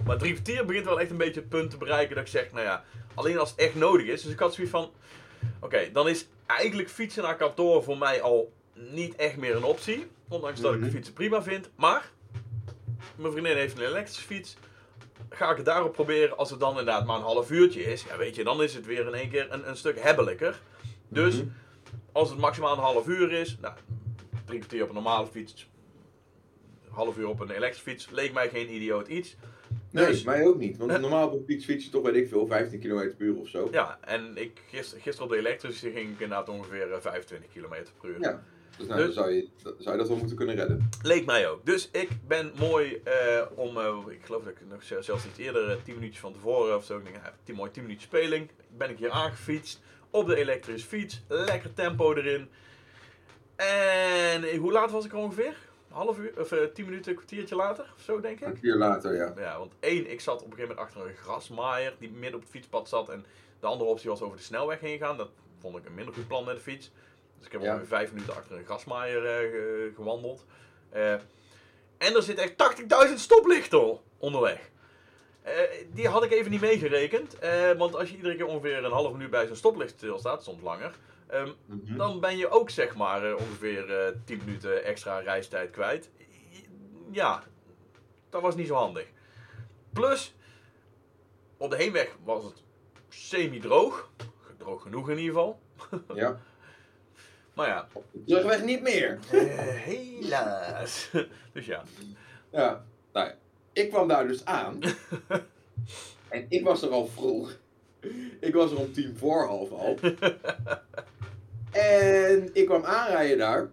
Maar 0.06 0.18
drie 0.18 0.34
kwartier 0.34 0.66
begint 0.66 0.86
wel 0.86 1.00
echt 1.00 1.10
een 1.10 1.18
beetje 1.18 1.40
het 1.40 1.50
punt 1.50 1.70
te 1.70 1.78
bereiken 1.78 2.16
dat 2.16 2.24
ik 2.24 2.30
zeg, 2.32 2.52
nou 2.52 2.66
ja, 2.66 2.84
alleen 3.14 3.38
als 3.40 3.50
het 3.50 3.60
echt 3.60 3.76
nodig 3.76 4.06
is. 4.08 4.22
Dus 4.22 4.32
ik 4.32 4.40
had 4.40 4.54
zoiets 4.54 4.74
van, 4.74 4.92
oké, 5.60 5.90
dan 5.94 6.10
is 6.10 6.28
eigenlijk 6.46 6.90
fietsen 6.90 7.24
naar 7.24 7.36
kantoor 7.36 7.84
voor 7.84 7.98
mij 7.98 8.22
al 8.22 8.54
niet 8.74 9.16
echt 9.16 9.38
meer 9.38 9.56
een 9.56 9.64
optie. 9.64 10.08
Ondanks 10.28 10.62
dat 10.62 10.74
ik 10.74 10.80
de 10.80 10.86
Mhm. 10.86 10.96
fietsen 10.96 11.14
prima 11.14 11.44
vind. 11.44 11.70
Maar 11.76 12.10
mijn 13.16 13.32
vriendin 13.32 13.56
heeft 13.56 13.78
een 13.78 13.86
elektrische 13.86 14.24
fiets. 14.26 14.58
Ga 15.30 15.50
ik 15.52 15.58
het 15.58 15.66
daarop 15.66 15.94
proberen. 15.94 16.38
Als 16.38 16.50
het 16.50 16.60
dan 16.60 16.70
inderdaad 16.70 17.06
maar 17.06 17.16
een 17.18 17.22
half 17.22 17.52
uurtje 17.52 17.82
is. 17.84 18.04
Ja, 18.04 18.18
weet 18.18 18.36
je, 18.36 18.44
dan 18.44 18.64
is 18.64 18.74
het 18.74 18.86
weer 18.86 19.08
in 19.08 19.14
één 19.14 19.30
keer 19.30 19.48
een, 19.52 19.70
een 19.70 19.78
stuk 19.78 20.00
hebbelijker. 20.04 20.60
Dus 21.08 21.36
Mhm. 21.36 21.48
Als 22.12 22.30
het 22.30 22.40
maximaal 22.40 22.74
een 22.74 22.80
half 22.84 23.08
uur 23.08 23.32
is. 23.32 23.58
Nou, 23.62 23.74
drie 24.46 24.60
kwartier 24.60 24.82
op 24.84 24.88
een 24.90 24.94
normale 24.96 25.28
fiets. 25.28 25.70
Een 26.86 26.92
half 26.96 27.18
uur 27.18 27.28
op 27.28 27.40
een 27.40 27.50
elektrische 27.50 27.90
fiets. 27.90 28.10
Leek 28.10 28.34
mij 28.34 28.50
geen 28.50 28.74
idioot 28.74 29.08
iets. 29.08 29.36
Nee, 29.92 30.06
Dus- 30.06 30.24
mij 30.24 30.46
ook 30.48 30.58
niet. 30.58 30.78
Want 30.78 31.00
normaal 31.02 31.28
op 31.28 31.34
een 31.34 31.46
fiets 31.46 31.66
fiets 31.66 31.86
je 31.86 31.92
toch, 31.92 32.04
weet 32.04 32.16
ik 32.16 32.28
veel, 32.28 32.48
15 32.48 32.80
km 32.80 32.88
per 33.18 33.26
uur 33.26 33.36
of 33.38 33.48
zo. 33.48 33.68
Ja, 33.72 33.98
en 34.02 34.38
ik, 34.38 34.62
gister, 34.70 35.02
gisteren 35.02 35.24
op 35.30 35.32
de 35.32 35.38
elektrische 35.40 35.92
ging 35.92 36.06
ik 36.10 36.20
inderdaad 36.20 36.50
ongeveer 36.50 36.92
eh, 36.92 37.00
25 37.02 37.50
km 37.54 37.76
per 38.02 38.10
uur. 38.10 38.20
Ja. 38.22 38.44
Dus 38.78 38.88
nou, 38.88 39.00
Dus- 39.06 39.16
dan 39.16 39.24
zou 39.24 39.36
je, 39.36 39.48
dan 39.64 39.74
zou 39.78 39.92
je 39.92 39.98
dat 39.98 40.08
wel 40.08 40.18
moeten 40.18 40.36
kunnen 40.38 40.56
redden. 40.56 40.90
Leek 41.02 41.26
mij 41.26 41.50
ook. 41.50 41.66
Dus 41.66 41.90
ik 41.92 42.10
ben 42.28 42.52
mooi 42.60 43.02
eh, 43.04 43.42
om, 43.56 43.78
eh, 43.78 43.98
ik 44.10 44.26
geloof 44.26 44.44
dat 44.44 44.52
ik 44.54 44.60
nog 44.70 44.84
zelfs 44.84 45.26
iets 45.26 45.38
eerder, 45.38 45.70
eh, 45.70 45.76
10 45.84 45.96
minuutjes 45.96 46.20
van 46.20 46.34
tevoren 46.34 46.76
of 46.76 46.86
zo, 46.86 46.98
ik 46.98 47.04
denk, 47.04 47.16
ja, 47.16 47.34
10, 47.44 47.56
mooi 47.56 47.72
10 47.72 47.84
minuutjes 47.84 48.08
speling, 48.08 48.50
ben 48.78 48.90
ik 48.90 48.98
hier 48.98 49.10
aangefietst 49.12 49.80
op 50.10 50.28
de 50.28 50.36
elektrische 50.36 50.88
fiets, 50.88 51.22
lekker 51.28 51.74
tempo 51.74 52.14
erin. 52.14 52.50
En 53.56 54.44
eh, 54.44 54.60
hoe 54.60 54.72
laat 54.72 54.92
was 54.92 55.06
ik 55.06 55.12
er 55.12 55.18
ongeveer? 55.18 55.48
Een 55.90 55.96
half 55.96 56.18
uur, 56.18 56.34
of 56.40 56.52
eh, 56.52 56.64
10 56.74 56.86
minuten, 56.86 57.12
een 57.12 57.18
kwartiertje 57.18 57.56
later, 57.56 57.94
of 57.98 58.02
zo 58.04 58.20
denk 58.20 58.40
ik. 58.40 58.48
Een 58.48 58.60
keer 58.60 58.76
later, 58.76 59.16
ja. 59.16 59.34
Ja, 59.38 59.58
want 59.60 59.74
één, 59.80 60.12
ik 60.12 60.22
zat 60.22 60.42
op 60.42 60.46
een 60.52 60.54
gegeven 60.54 60.76
moment 60.76 60.88
achter 60.96 61.10
een 61.10 61.16
grasmaaier 61.18 61.94
die 62.00 62.10
midden 62.10 62.34
op 62.36 62.42
het 62.42 62.50
fietspad 62.50 62.90
zat. 62.90 63.10
En 63.10 63.26
de 63.60 63.68
andere 63.68 63.90
optie 63.90 64.10
was 64.10 64.22
over 64.22 64.38
de 64.38 64.44
snelweg 64.44 64.80
heen 64.80 64.98
gaan. 64.98 65.18
Dat 65.18 65.30
vond 65.60 65.78
ik 65.78 65.86
een 65.86 65.94
minder 65.96 66.14
goed 66.14 66.28
plan 66.28 66.46
met 66.46 66.56
de 66.56 66.62
fiets. 66.62 66.92
Dus 67.38 67.46
ik 67.46 67.52
heb 67.52 67.62
Ja. 67.62 67.68
ongeveer 67.68 67.88
vijf 67.88 68.12
minuten 68.12 68.36
achter 68.36 68.58
een 68.58 68.66
grasmaaier 68.66 69.26
eh, 69.26 69.50
ge- 69.52 69.92
gewandeld. 69.96 70.46
En 71.98 72.16
er 72.16 72.24
zit 72.24 72.38
echt 72.38 72.54
80.000 73.10 73.14
stoplichten 73.20 73.98
onderweg. 74.18 74.70
Eh, 75.42 75.54
die 75.94 76.08
had 76.08 76.24
ik 76.24 76.32
even 76.32 76.52
niet 76.52 76.62
meegerekend. 76.62 77.40
eh, 77.40 77.72
want 77.72 77.96
als 77.96 78.10
je 78.10 78.16
iedere 78.16 78.36
keer 78.36 78.46
ongeveer 78.46 78.84
een 78.84 78.92
half 78.92 79.12
minuut 79.12 79.30
bij 79.30 79.48
zo'n 79.48 79.56
stoplicht 79.56 79.92
stilstaat, 79.92 80.44
soms 80.44 80.62
langer. 80.62 80.96
ehm, 81.28 81.50
Mhm. 81.66 81.98
dan 81.98 82.20
ben 82.20 82.38
je 82.38 82.50
ook 82.50 82.70
zeg 82.70 82.96
maar 82.96 83.26
eh, 83.26 83.36
ongeveer 83.38 84.06
eh 84.06 84.14
10 84.26 84.42
minuten 84.46 84.84
extra 84.84 85.20
reistijd 85.20 85.72
kwijt. 85.72 86.10
Ja, 87.12 87.44
dat 88.30 88.42
was 88.42 88.56
niet 88.56 88.68
zo 88.68 88.74
handig. 88.76 89.08
Plus, 89.94 90.36
op 91.58 91.70
de 91.70 91.76
heenweg 91.76 92.18
was 92.24 92.44
het 92.44 92.64
semi-droog. 93.10 94.12
Droog 94.58 94.82
genoeg 94.82 95.10
in 95.10 95.18
ieder 95.18 95.34
geval. 95.34 95.60
Ja. 96.14 96.40
Maar 97.54 97.68
ja, 97.68 97.88
terugweg 98.26 98.64
niet 98.64 98.82
meer. 98.82 99.20
helaas. 99.30 101.10
dus 101.54 101.66
ja. 101.66 101.84
Ja. 102.52 102.86
Nou 103.14 103.28
ja, 103.28 103.36
ik 103.80 103.90
kwam 103.90 104.08
daar 104.08 104.28
dus 104.28 104.46
aan. 104.46 104.80
en 106.30 106.46
ik 106.50 106.64
was 106.64 106.82
er 106.82 106.90
al 106.90 107.08
vroeg. 107.08 107.58
Ik 108.40 108.54
was 108.54 108.72
er 108.72 108.78
om 108.78 108.94
tien 108.94 109.16
voor 109.18 109.46
half 109.46 109.72
al. 109.72 109.98
en 111.72 112.50
ik 112.54 112.66
kwam 112.66 112.84
aanrijden 112.84 113.38
daar. 113.38 113.70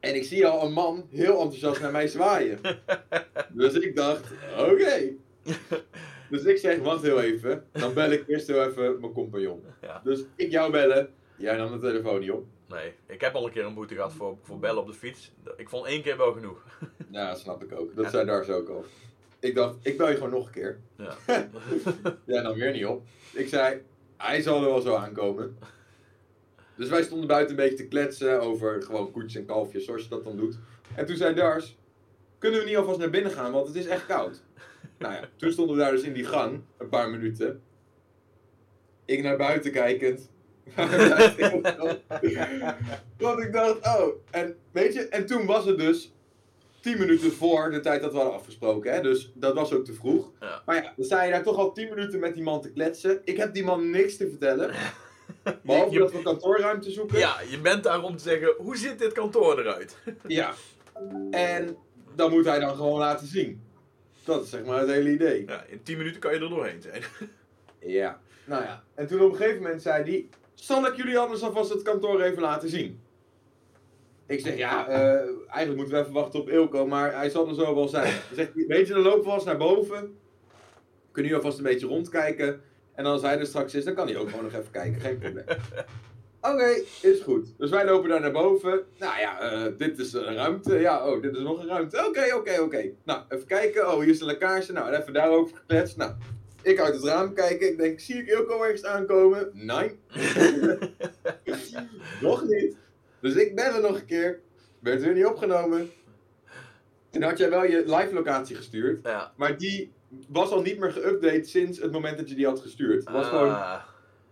En 0.00 0.14
ik 0.14 0.24
zie 0.24 0.46
al 0.46 0.66
een 0.66 0.72
man 0.72 1.06
heel 1.10 1.40
enthousiast 1.40 1.80
naar 1.80 1.92
mij 1.92 2.08
zwaaien. 2.08 2.60
dus 3.48 3.74
ik 3.74 3.96
dacht, 3.96 4.24
oké. 4.58 5.12
Dus 6.30 6.44
ik 6.44 6.56
zeg, 6.56 6.78
wacht 6.78 7.02
heel 7.02 7.20
even. 7.20 7.64
Dan 7.72 7.94
bel 7.94 8.10
ik 8.10 8.28
eerst 8.28 8.46
heel 8.46 8.64
even 8.64 9.00
mijn 9.00 9.12
compagnon. 9.12 9.62
Ja. 9.80 10.00
Dus 10.04 10.24
ik 10.36 10.50
jou 10.50 10.72
bellen. 10.72 11.08
Jij 11.36 11.56
nam 11.56 11.72
de 11.72 11.78
telefoon 11.78 12.20
niet 12.20 12.30
op. 12.30 12.46
Nee, 12.70 12.92
ik 13.06 13.20
heb 13.20 13.34
al 13.34 13.46
een 13.46 13.52
keer 13.52 13.64
een 13.64 13.74
boete 13.74 13.94
gehad 13.94 14.12
voor, 14.12 14.36
voor 14.42 14.58
bellen 14.58 14.82
op 14.82 14.86
de 14.86 14.94
fiets. 14.94 15.32
Ik 15.56 15.68
vond 15.68 15.86
één 15.86 16.02
keer 16.02 16.16
wel 16.16 16.32
genoeg. 16.32 16.64
Ja, 17.10 17.34
snap 17.34 17.62
ik 17.62 17.72
ook. 17.72 17.96
Dat 17.96 18.10
zei 18.10 18.26
daar 18.26 18.44
zo 18.44 18.52
ook 18.52 18.68
al. 18.68 18.84
Ik 19.38 19.54
dacht, 19.54 19.76
ik 19.82 19.96
bel 19.96 20.08
je 20.08 20.14
gewoon 20.14 20.30
nog 20.30 20.46
een 20.46 20.52
keer. 20.52 20.78
Ja. 20.96 21.16
Ja, 22.24 22.42
dan 22.42 22.54
weer 22.54 22.72
niet 22.72 22.86
op. 22.86 23.02
Ik 23.32 23.48
zei, 23.48 23.82
hij 24.16 24.42
zal 24.42 24.62
er 24.62 24.70
wel 24.70 24.80
zo 24.80 24.94
aankomen. 24.94 25.58
Dus 26.76 26.88
wij 26.88 27.02
stonden 27.02 27.26
buiten 27.26 27.50
een 27.50 27.62
beetje 27.62 27.76
te 27.76 27.88
kletsen 27.88 28.40
over 28.40 28.82
gewoon 28.82 29.10
koetjes 29.10 29.34
en 29.34 29.46
kalfjes, 29.46 29.84
zoals 29.84 30.02
je 30.02 30.08
dat 30.08 30.24
dan 30.24 30.36
doet. 30.36 30.58
En 30.94 31.06
toen 31.06 31.16
zei 31.16 31.34
Dars, 31.34 31.76
kunnen 32.38 32.60
we 32.60 32.66
niet 32.66 32.76
alvast 32.76 32.98
naar 32.98 33.10
binnen 33.10 33.32
gaan, 33.32 33.52
want 33.52 33.66
het 33.66 33.76
is 33.76 33.86
echt 33.86 34.06
koud. 34.06 34.42
Nou 34.98 35.14
ja, 35.14 35.28
toen 35.36 35.52
stonden 35.52 35.76
we 35.76 35.82
daar 35.82 35.90
dus 35.92 36.02
in 36.02 36.12
die 36.12 36.24
gang, 36.24 36.60
een 36.78 36.88
paar 36.88 37.10
minuten. 37.10 37.62
Ik 39.04 39.22
naar 39.22 39.36
buiten 39.36 39.72
kijkend. 39.72 40.30
Want 43.18 43.40
ik 43.40 43.52
dacht, 43.52 43.86
oh, 43.86 44.08
en 44.30 44.56
weet 44.72 44.94
je, 44.94 45.08
en 45.08 45.26
toen 45.26 45.46
was 45.46 45.64
het 45.64 45.78
dus 45.78 46.12
10 46.80 46.98
minuten 46.98 47.32
voor 47.32 47.70
de 47.70 47.80
tijd 47.80 48.02
dat 48.02 48.10
we 48.12 48.16
hadden 48.16 48.34
afgesproken, 48.36 48.92
hè? 48.92 49.00
dus 49.00 49.32
dat 49.34 49.54
was 49.54 49.72
ook 49.72 49.84
te 49.84 49.92
vroeg. 49.92 50.30
Ja. 50.40 50.62
Maar 50.66 50.76
ja, 50.76 50.92
dan 50.96 51.04
sta 51.04 51.22
je 51.22 51.30
daar 51.30 51.42
toch 51.42 51.56
al 51.56 51.72
10 51.72 51.88
minuten 51.88 52.20
met 52.20 52.34
die 52.34 52.42
man 52.42 52.60
te 52.60 52.72
kletsen. 52.72 53.20
Ik 53.24 53.36
heb 53.36 53.54
die 53.54 53.64
man 53.64 53.90
niks 53.90 54.16
te 54.16 54.28
vertellen. 54.28 54.74
Behalve 55.62 55.92
Je- 55.92 55.98
dat 55.98 56.12
we 56.12 56.22
kantoorruimte 56.22 56.90
zoeken. 56.90 57.18
Ja, 57.18 57.36
je 57.50 57.60
bent 57.60 57.82
daar 57.82 58.02
om 58.02 58.16
te 58.16 58.22
zeggen, 58.22 58.54
hoe 58.58 58.76
ziet 58.76 58.98
dit 58.98 59.12
kantoor 59.12 59.58
eruit? 59.60 59.96
Ja. 60.26 60.52
En 61.30 61.76
dan 62.14 62.30
moet 62.30 62.44
hij 62.44 62.58
dan 62.58 62.76
gewoon 62.76 62.98
laten 62.98 63.26
zien. 63.26 63.62
Dat 64.24 64.44
is 64.44 64.50
zeg 64.50 64.64
maar 64.64 64.78
het 64.80 64.88
hele 64.88 65.10
idee. 65.10 65.44
Ja, 65.46 65.64
in 65.68 65.82
10 65.82 65.98
minuten 65.98 66.20
kan 66.20 66.34
je 66.34 66.40
er 66.40 66.48
doorheen 66.48 66.82
zijn. 66.82 67.02
Ja. 67.78 68.20
Nou 68.44 68.62
ja. 68.62 68.82
En 68.94 69.06
toen 69.06 69.20
op 69.20 69.30
een 69.30 69.36
gegeven 69.36 69.62
moment 69.62 69.82
zei 69.82 70.02
hij... 70.02 70.28
Zal 70.60 70.86
ik 70.86 70.96
jullie 70.96 71.18
anders 71.18 71.42
alvast 71.42 71.70
het 71.70 71.82
kantoor 71.82 72.20
even 72.20 72.42
laten 72.42 72.68
zien? 72.68 73.00
Ik 74.26 74.40
zeg, 74.40 74.56
ja, 74.56 74.88
eh, 74.88 75.02
eigenlijk 75.48 75.76
moeten 75.76 75.94
we 75.94 76.00
even 76.00 76.12
wachten 76.12 76.40
op 76.40 76.48
Ilko, 76.48 76.86
maar 76.86 77.14
hij 77.14 77.30
zal 77.30 77.48
er 77.48 77.54
zo 77.54 77.74
wel 77.74 77.88
zijn. 77.88 78.12
Dan 78.28 78.36
zegt 78.36 78.54
hij, 78.54 78.64
weet 78.66 78.86
je, 78.86 78.92
dan 78.92 79.02
lopen 79.02 79.26
we 79.26 79.32
eens 79.32 79.44
naar 79.44 79.56
boven. 79.56 80.18
Kunnen 81.12 81.30
jullie 81.30 81.34
alvast 81.34 81.58
een 81.58 81.64
beetje 81.64 81.86
rondkijken. 81.86 82.60
En 82.94 83.06
als 83.06 83.22
hij 83.22 83.38
er 83.38 83.46
straks 83.46 83.74
is, 83.74 83.84
dan 83.84 83.94
kan 83.94 84.06
hij 84.06 84.16
ook 84.16 84.28
gewoon 84.28 84.44
nog 84.44 84.52
even 84.52 84.70
kijken, 84.70 85.00
geen 85.00 85.18
probleem. 85.18 85.44
Oké, 86.40 86.82
is 87.02 87.20
goed. 87.20 87.54
Dus 87.58 87.70
wij 87.70 87.84
lopen 87.84 88.08
daar 88.08 88.20
naar 88.20 88.32
boven. 88.32 88.80
Nou 88.98 89.20
ja, 89.20 89.40
eh, 89.40 89.72
dit 89.76 89.98
is 89.98 90.12
een 90.12 90.34
ruimte. 90.34 90.78
Ja, 90.78 91.06
oh, 91.06 91.22
dit 91.22 91.36
is 91.36 91.42
nog 91.42 91.60
een 91.60 91.68
ruimte. 91.68 92.06
Oké, 92.08 92.34
oké, 92.34 92.60
oké. 92.60 92.90
Nou, 93.04 93.22
even 93.28 93.46
kijken. 93.46 93.92
Oh, 93.92 93.98
hier 93.98 94.08
is 94.08 94.20
een 94.20 94.26
lekkage. 94.26 94.72
Nou, 94.72 94.92
en 94.92 95.00
even 95.00 95.12
daarover 95.12 95.56
gekletst. 95.56 95.96
Nou, 95.96 96.12
ik 96.62 96.80
uit 96.80 96.94
het 96.94 97.04
raam 97.04 97.34
kijken. 97.34 97.68
Ik 97.68 97.78
denk, 97.78 98.00
zie 98.00 98.16
ik 98.16 98.26
Ilko 98.28 98.62
ergens 98.62 98.84
aankomen? 98.84 99.50
Nee. 99.52 99.98
nog 102.20 102.44
niet. 102.44 102.76
Dus 103.20 103.34
ik 103.34 103.54
bellen 103.54 103.82
nog 103.82 103.98
een 103.98 104.04
keer. 104.06 104.40
Werd 104.78 105.02
weer 105.02 105.14
niet 105.14 105.26
opgenomen. 105.26 105.90
Toen 107.10 107.22
had 107.22 107.38
jij 107.38 107.50
wel 107.50 107.64
je 107.64 107.82
live 107.86 108.14
locatie 108.14 108.56
gestuurd. 108.56 109.00
Ja. 109.02 109.32
Maar 109.36 109.56
die 109.58 109.92
was 110.28 110.50
al 110.50 110.62
niet 110.62 110.78
meer 110.78 110.92
geüpdate 110.92 111.48
sinds 111.48 111.78
het 111.78 111.92
moment 111.92 112.18
dat 112.18 112.28
je 112.28 112.34
die 112.34 112.46
had 112.46 112.60
gestuurd. 112.60 113.04
Het 113.04 113.14
was 113.14 113.26
gewoon, 113.26 113.48
Ah, 113.48 113.82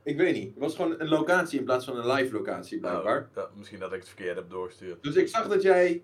ik 0.02 0.16
weet 0.16 0.34
niet. 0.34 0.48
Het 0.50 0.58
was 0.58 0.76
gewoon 0.76 1.00
een 1.00 1.08
locatie 1.08 1.58
in 1.58 1.64
plaats 1.64 1.84
van 1.84 1.96
een 1.98 2.12
live 2.12 2.32
locatie 2.34 2.78
blijkbaar. 2.80 3.18
oh, 3.20 3.34
dat- 3.34 3.56
misschien 3.56 3.78
dat 3.78 3.92
ik 3.92 3.98
het 3.98 4.08
verkeerd 4.08 4.36
heb 4.36 4.50
doorgestuurd. 4.50 5.02
Dus 5.02 5.14
ik 5.14 5.28
zag 5.28 5.48
dat 5.48 5.62
jij 5.62 6.02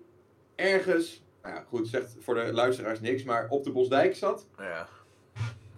ergens, 0.55 1.23
nou 1.43 1.55
ja, 1.55 1.63
goed, 1.67 1.87
zegt 1.87 2.15
voor 2.19 2.35
de 2.35 2.53
luisteraars 2.53 2.99
niks, 3.01 3.23
maar 3.23 3.47
op 3.49 3.63
de 3.63 3.71
Bosdijk 3.71 4.15
zat. 4.15 4.47
Ja. 4.57 4.87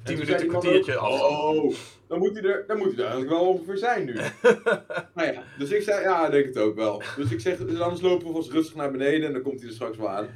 En 0.07 0.15
10 0.15 0.17
toen 0.17 0.25
minuten, 0.25 0.51
man 0.51 0.61
kwartiertje 0.61 0.97
ook, 0.97 1.01
afstand. 1.01 1.57
Oh, 1.57 1.73
dan 2.07 2.19
moet, 2.19 2.33
hij 2.33 2.43
er, 2.43 2.63
dan 2.67 2.77
moet 2.77 2.87
hij 2.87 2.95
er 2.95 3.11
eigenlijk 3.11 3.31
wel 3.31 3.47
ongeveer 3.47 3.77
zijn 3.77 4.05
nu. 4.05 4.13
nou 5.15 5.33
ja, 5.33 5.43
dus 5.57 5.69
ik 5.69 5.81
zei, 5.81 6.01
ja, 6.01 6.25
ik 6.25 6.31
denk 6.31 6.45
het 6.45 6.57
ook 6.57 6.75
wel. 6.75 7.01
Dus 7.15 7.31
ik 7.31 7.39
zeg, 7.39 7.57
dus 7.57 7.79
anders 7.79 8.01
lopen 8.01 8.27
we 8.27 8.33
vast 8.33 8.51
rustig 8.51 8.75
naar 8.75 8.91
beneden 8.91 9.27
en 9.27 9.33
dan 9.33 9.41
komt 9.41 9.59
hij 9.59 9.69
er 9.69 9.75
straks 9.75 9.97
wel 9.97 10.09
aan. 10.09 10.27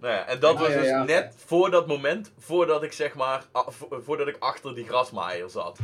Nou 0.00 0.14
ja, 0.14 0.26
en 0.26 0.40
dat 0.40 0.54
Ja, 0.54 0.58
was 0.60 0.72
ja, 0.72 0.78
dus 0.78 0.88
ja. 0.88 1.04
net 1.04 1.34
voor 1.46 1.70
dat 1.70 1.86
moment, 1.86 2.32
voordat 2.38 2.82
ik 2.82 2.92
zeg 2.92 3.14
maar, 3.14 3.44
voordat 3.90 4.28
ik 4.28 4.36
achter 4.38 4.74
die 4.74 4.84
grasmaaier 4.84 5.48
zat. 5.48 5.78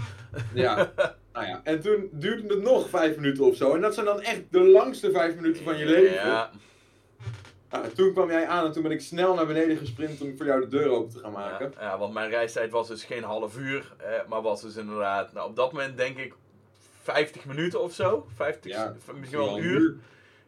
Ja, 0.55 0.93
nou 1.33 1.47
ja. 1.47 1.61
En 1.65 1.81
toen 1.81 2.09
duurde 2.13 2.55
het 2.55 2.63
nog 2.63 2.89
vijf 2.89 3.17
minuten 3.17 3.45
of 3.45 3.57
zo. 3.57 3.75
En 3.75 3.81
dat 3.81 3.95
zijn 3.95 4.07
dan 4.07 4.21
echt 4.21 4.43
de 4.51 4.61
langste 4.61 5.11
vijf 5.11 5.35
minuten 5.35 5.65
van 5.65 5.79
je 5.79 5.85
leven. 5.87 6.15
Ja, 6.15 6.51
Nou, 7.75 7.89
toen 7.95 8.13
kwam 8.13 8.31
jij 8.31 8.47
aan 8.47 8.65
en 8.67 8.73
toen 8.73 8.83
ben 8.83 8.93
ik 8.93 9.01
snel 9.01 9.35
naar 9.35 9.47
beneden 9.47 9.77
gesprint 9.77 10.21
om 10.21 10.37
voor 10.37 10.47
jou 10.47 10.61
de 10.61 10.69
deur 10.69 10.89
open 10.91 11.13
te 11.13 11.19
gaan 11.19 11.33
maken. 11.33 11.73
ja, 11.81 11.99
want 11.99 12.15
mijn 12.15 12.31
reistijd 12.31 12.71
was 12.71 12.89
dus 12.89 13.05
geen 13.05 13.23
half 13.23 13.57
uur, 13.59 13.93
eh, 13.99 14.07
maar 14.29 14.43
was 14.43 14.63
dus 14.63 14.77
inderdaad, 14.77 15.33
nou 15.33 15.49
op 15.49 15.57
dat 15.57 15.73
moment 15.73 15.97
denk 15.97 16.19
ik 16.19 16.35
50 17.03 17.45
minuten 17.45 17.81
of 17.81 17.93
zo. 17.95 18.27
50, 18.35 18.71
Ja, 18.73 18.95
misschien 19.15 19.39
wel 19.39 19.57
een 19.59 19.65
uur. 19.65 19.95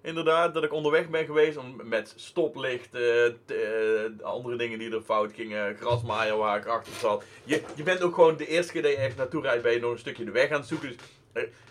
Inderdaad, 0.01 0.55
dat 0.55 0.65
ik 0.65 0.73
onderweg 0.73 1.09
ben 1.09 1.25
geweest 1.25 1.57
om, 1.57 1.81
met 1.85 2.13
stoplichten, 2.17 3.39
t- 3.47 3.51
eh, 3.53 4.25
andere 4.25 4.57
dingen 4.57 4.79
die 4.79 4.95
er 4.95 5.01
fout 5.01 5.33
gingen, 5.33 5.77
grasmaaier 5.77 6.37
waar 6.37 6.59
ik 6.59 6.67
achter 6.67 6.93
zat. 6.93 7.25
Je, 7.45 7.63
je 7.75 7.83
bent 7.83 8.03
ook 8.03 8.15
gewoon 8.15 8.37
de 8.37 8.47
eerste 8.47 8.73
keer 8.73 8.83
dat 8.83 8.91
je 8.91 8.97
ergens 8.97 9.17
naartoe 9.17 9.43
rijdt, 9.43 9.63
ben 9.63 9.73
je 9.73 9.81
nog 9.81 9.93
een 9.93 9.99
stukje 9.99 10.25
de 10.25 10.31
weg 10.31 10.51
aan 10.51 10.59
het 10.59 10.69
zoeken. 10.69 10.89
Dus 10.89 10.97
eh, 10.99 11.05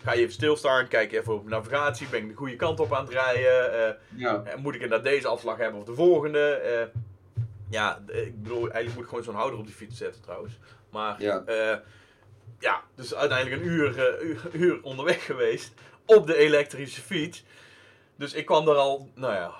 ga 0.04 0.12
je 0.12 0.20
even 0.20 0.32
stilstaan, 0.32 0.88
kijk 0.88 1.12
even 1.12 1.34
op 1.34 1.48
navigatie, 1.48 2.08
ben 2.08 2.22
ik 2.22 2.28
de 2.28 2.34
goede 2.34 2.56
kant 2.56 2.80
op 2.80 2.92
aan 2.92 3.04
het 3.04 3.12
rijden, 3.12 3.72
eh, 3.88 3.94
Ja, 4.14 4.42
eh, 4.44 4.54
moet 4.56 4.74
ik 4.74 4.80
inderdaad 4.80 5.06
deze 5.06 5.28
afslag 5.28 5.56
hebben 5.56 5.80
of 5.80 5.86
de 5.86 5.94
volgende. 5.94 6.48
eh. 6.50 7.00
ja, 7.70 8.02
ik 8.06 8.42
bedoel, 8.42 8.60
eigenlijk 8.70 8.94
moet 8.94 9.02
ik 9.02 9.08
gewoon 9.08 9.24
zo'n 9.24 9.34
houder 9.34 9.58
op 9.58 9.66
die 9.66 9.74
fiets 9.74 9.98
zetten 9.98 10.22
trouwens. 10.22 10.58
Maar 10.90 11.22
Ja. 11.22 11.42
ja, 11.46 11.82
ja 12.58 12.82
dus 12.94 13.14
uiteindelijk 13.14 13.62
een 13.62 13.68
uur, 13.68 13.98
eh, 14.18 14.28
uur, 14.28 14.40
uur 14.64 14.78
onderweg 14.82 15.24
geweest 15.24 15.72
op 16.06 16.26
de 16.26 16.36
elektrische 16.36 17.00
fiets. 17.00 17.44
Dus 18.16 18.34
ik 18.34 18.46
kwam 18.46 18.68
er 18.68 18.74
al, 18.76 19.10
nou 19.14 19.34
ja, 19.34 19.52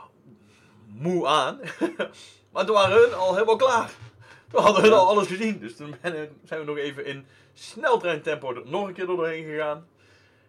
moe 0.86 1.26
aan. 1.26 1.60
maar 2.52 2.64
toen 2.66 2.74
waren 2.74 2.96
hun 3.02 3.14
al 3.14 3.32
helemaal 3.34 3.56
klaar. 3.56 3.90
Toen 4.50 4.62
hadden 4.62 4.82
hun 4.82 4.92
al 4.92 5.08
alles 5.08 5.26
gezien. 5.26 5.58
Dus 5.58 5.76
toen 5.76 5.94
zijn 6.44 6.60
we 6.60 6.64
nog 6.64 6.76
even 6.76 7.04
in 7.04 7.26
sneltreintempo 7.54 8.54
er 8.54 8.62
nog 8.64 8.88
een 8.88 8.94
keer 8.94 9.06
door 9.06 9.16
doorheen 9.16 9.44
gegaan. 9.44 9.86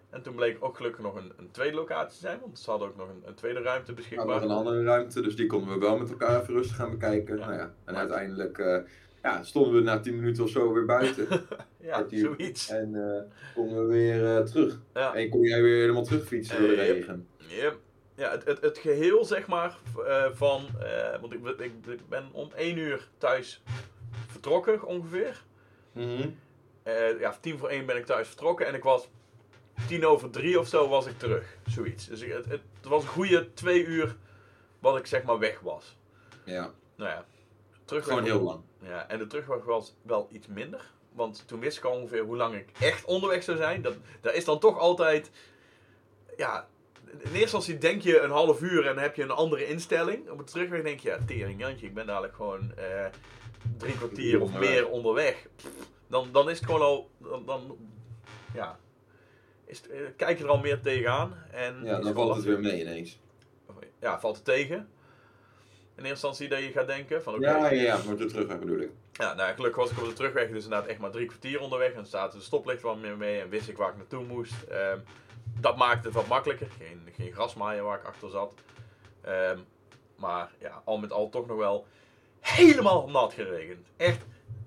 En 0.09 0.21
toen 0.21 0.35
bleek 0.35 0.57
ook 0.59 0.75
gelukkig 0.75 1.03
nog 1.03 1.15
een, 1.15 1.31
een 1.37 1.51
tweede 1.51 1.75
locatie 1.75 2.13
te 2.13 2.25
zijn. 2.27 2.39
Want 2.39 2.59
ze 2.59 2.69
hadden 2.69 2.87
ook 2.87 2.97
nog 2.97 3.09
een, 3.09 3.21
een 3.25 3.33
tweede 3.33 3.61
ruimte 3.61 3.93
We 3.93 4.01
hadden 4.01 4.25
beschikbaar. 4.25 4.27
nog 4.27 4.43
een 4.43 4.57
andere 4.57 4.83
ruimte, 4.83 5.21
dus 5.21 5.35
die 5.35 5.45
konden 5.45 5.73
we 5.73 5.79
wel 5.79 5.97
met 5.97 6.09
elkaar 6.09 6.41
even 6.41 6.53
rustig 6.53 6.75
gaan 6.75 6.91
bekijken. 6.91 7.37
Ja. 7.37 7.45
Nou 7.45 7.57
ja, 7.57 7.73
en 7.85 7.95
uiteindelijk 7.95 8.57
eh, 8.57 8.77
ja, 9.23 9.43
stonden 9.43 9.73
we 9.73 9.81
na 9.81 9.99
10 9.99 10.15
minuten 10.15 10.43
of 10.43 10.49
zo 10.49 10.73
weer 10.73 10.85
buiten. 10.85 11.27
Ja, 11.79 12.05
zoiets. 12.09 12.69
en 12.69 12.95
eh, 12.95 13.53
konden 13.55 13.87
we 13.87 13.93
weer 13.93 14.37
eh, 14.37 14.43
terug. 14.43 14.79
Ja. 14.93 15.13
En 15.13 15.29
kon 15.29 15.41
jij 15.41 15.61
weer 15.61 15.79
helemaal 15.79 16.03
terugfietsen 16.03 16.59
door 16.59 16.67
de 16.67 16.75
yep. 16.75 16.95
regen. 16.95 17.27
Ja, 17.37 17.73
ja 18.15 18.31
het, 18.31 18.45
het, 18.45 18.61
het 18.61 18.77
geheel 18.77 19.25
zeg 19.25 19.47
maar 19.47 19.77
van, 20.31 20.65
want 21.21 21.33
ik, 21.33 21.45
ik, 21.47 21.71
ik 21.87 22.09
ben 22.09 22.29
om 22.31 22.51
1 22.55 22.77
uur 22.77 23.09
thuis 23.17 23.63
vertrokken 24.27 24.83
ongeveer. 24.83 25.43
Eh, 26.87 27.19
ja, 27.19 27.37
tien 27.41 27.57
voor 27.57 27.69
één 27.69 27.85
ben 27.85 27.97
ik 27.97 28.05
thuis 28.05 28.27
vertrokken 28.27 28.67
en 28.67 28.73
ik 28.73 28.83
was 28.83 29.09
tien 29.87 30.05
over 30.05 30.29
drie 30.29 30.59
of 30.59 30.67
zo 30.67 30.87
was 30.87 31.05
ik 31.05 31.17
terug. 31.17 31.57
Zoiets. 31.65 32.07
Dus 32.07 32.21
ik, 32.21 32.31
het, 32.31 32.45
het 32.45 32.61
was 32.81 33.03
een 33.03 33.09
goede 33.09 33.53
twee 33.53 33.85
uur 33.85 34.15
wat 34.79 34.97
ik 34.97 35.05
zeg 35.05 35.23
maar 35.23 35.39
weg 35.39 35.59
was. 35.59 35.97
Ja, 36.43 36.73
Nou 36.95 37.09
ja, 37.09 37.25
terug 37.85 38.03
gewoon 38.03 38.23
heel 38.23 38.41
lang. 38.41 38.61
Ja, 38.81 39.07
en 39.07 39.17
de 39.17 39.27
terugweg 39.27 39.63
was 39.63 39.95
wel 40.01 40.27
iets 40.31 40.47
minder. 40.47 40.91
Want 41.13 41.43
toen 41.47 41.59
wist 41.59 41.77
ik 41.77 41.83
al 41.83 41.91
ongeveer 41.91 42.23
hoe 42.23 42.35
lang 42.35 42.55
ik 42.55 42.69
echt 42.79 43.05
onderweg 43.05 43.43
zou 43.43 43.57
zijn. 43.57 43.81
Dat, 43.81 43.95
daar 44.21 44.33
is 44.33 44.45
dan 44.45 44.59
toch 44.59 44.79
altijd. 44.79 45.31
Ja, 46.37 46.67
in 47.11 47.17
eerste 47.19 47.39
instantie 47.39 47.77
denk 47.77 48.01
je 48.01 48.19
een 48.19 48.31
half 48.31 48.61
uur 48.61 48.87
en 48.87 48.97
heb 48.97 49.15
je 49.15 49.23
een 49.23 49.31
andere 49.31 49.67
instelling. 49.67 50.29
Op 50.29 50.37
het 50.37 50.51
terugweg 50.51 50.83
denk 50.83 50.99
je, 50.99 51.09
ja, 51.09 51.19
tering 51.25 51.59
Jantje, 51.59 51.85
ik 51.85 51.93
ben 51.93 52.05
dadelijk 52.05 52.35
gewoon 52.35 52.75
eh, 52.75 53.05
drie 53.77 53.97
kwartier 53.97 54.41
of 54.41 54.53
meer 54.53 54.89
onderweg. 54.89 55.47
Dan, 56.07 56.29
dan 56.31 56.49
is 56.49 56.57
het 56.57 56.65
gewoon 56.65 56.81
al. 56.81 57.09
Dan, 57.17 57.45
dan 57.45 57.77
ja. 58.53 58.79
Is 59.67 59.77
het, 59.77 59.89
eh, 59.89 59.99
kijk 60.15 60.37
je 60.37 60.43
er 60.43 60.49
al 60.49 60.59
meer 60.59 60.81
tegenaan. 60.81 61.43
En 61.51 61.83
Ja, 61.83 61.91
dan 61.99 62.03
wel 62.03 62.13
valt 62.13 62.35
het 62.35 62.45
weer 62.45 62.59
mee 62.59 62.81
ineens. 62.81 63.19
Ja, 63.99 64.19
valt 64.19 64.35
het 64.35 64.45
tegen. 64.45 64.75
In 64.75 66.03
eerste 66.03 66.09
instantie 66.09 66.47
dat 66.47 66.59
je 66.59 66.71
gaat 66.71 66.87
denken 66.87 67.23
van 67.23 67.33
oké. 67.33 67.49
Ja, 67.49 67.69
ja, 67.69 67.81
ja, 67.81 67.99
maar 68.05 68.15
de 68.15 68.25
terugweg 68.25 68.59
bedoel 68.59 68.79
ik. 68.79 68.89
Ja, 69.11 69.33
nou, 69.33 69.53
gelukkig 69.55 69.81
was 69.81 69.91
ik 69.91 69.97
op 69.97 70.05
de 70.05 70.13
terugweg 70.13 70.49
dus 70.49 70.63
inderdaad 70.63 70.87
echt 70.89 70.99
maar 70.99 71.11
drie 71.11 71.25
kwartier 71.25 71.59
onderweg. 71.59 71.91
En 71.91 72.05
zaten 72.05 72.39
de 72.39 72.45
stoplicht 72.45 72.81
wat 72.81 72.97
meer 72.97 73.17
mee 73.17 73.41
en 73.41 73.49
wist 73.49 73.69
ik 73.69 73.77
waar 73.77 73.89
ik 73.89 73.97
naartoe 73.97 74.23
moest. 74.23 74.63
Ehm, 74.63 74.99
dat 75.59 75.77
maakte 75.77 76.07
het 76.07 76.15
wat 76.15 76.27
makkelijker. 76.27 76.67
Geen, 76.77 77.01
geen 77.15 77.33
grasmaaier 77.33 77.83
waar 77.83 77.99
ik 77.99 78.05
achter 78.05 78.29
zat. 78.29 78.53
Ehm, 79.21 79.57
maar 80.15 80.51
ja, 80.59 80.81
al 80.85 80.97
met 80.97 81.11
al 81.11 81.29
toch 81.29 81.47
nog 81.47 81.57
wel 81.57 81.87
helemaal 82.39 83.09
nat 83.09 83.33
geregend. 83.33 83.87
Echt, 83.97 84.21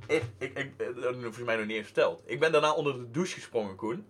echt, 0.07 0.27
ik, 0.39 0.59
ik, 0.59 0.79
dat 0.79 0.95
heb 1.05 1.15
ik 1.15 1.21
volgens 1.21 1.45
mij 1.45 1.57
nog 1.57 1.67
niet 1.67 1.77
eens 1.77 1.87
verteld. 1.87 2.23
Ik 2.25 2.41
ben 2.41 2.53
daarna 2.53 2.73
onder 2.75 2.93
de 2.99 3.11
douche 3.11 3.35
gesprongen, 3.35 3.77
Koen. 3.77 4.07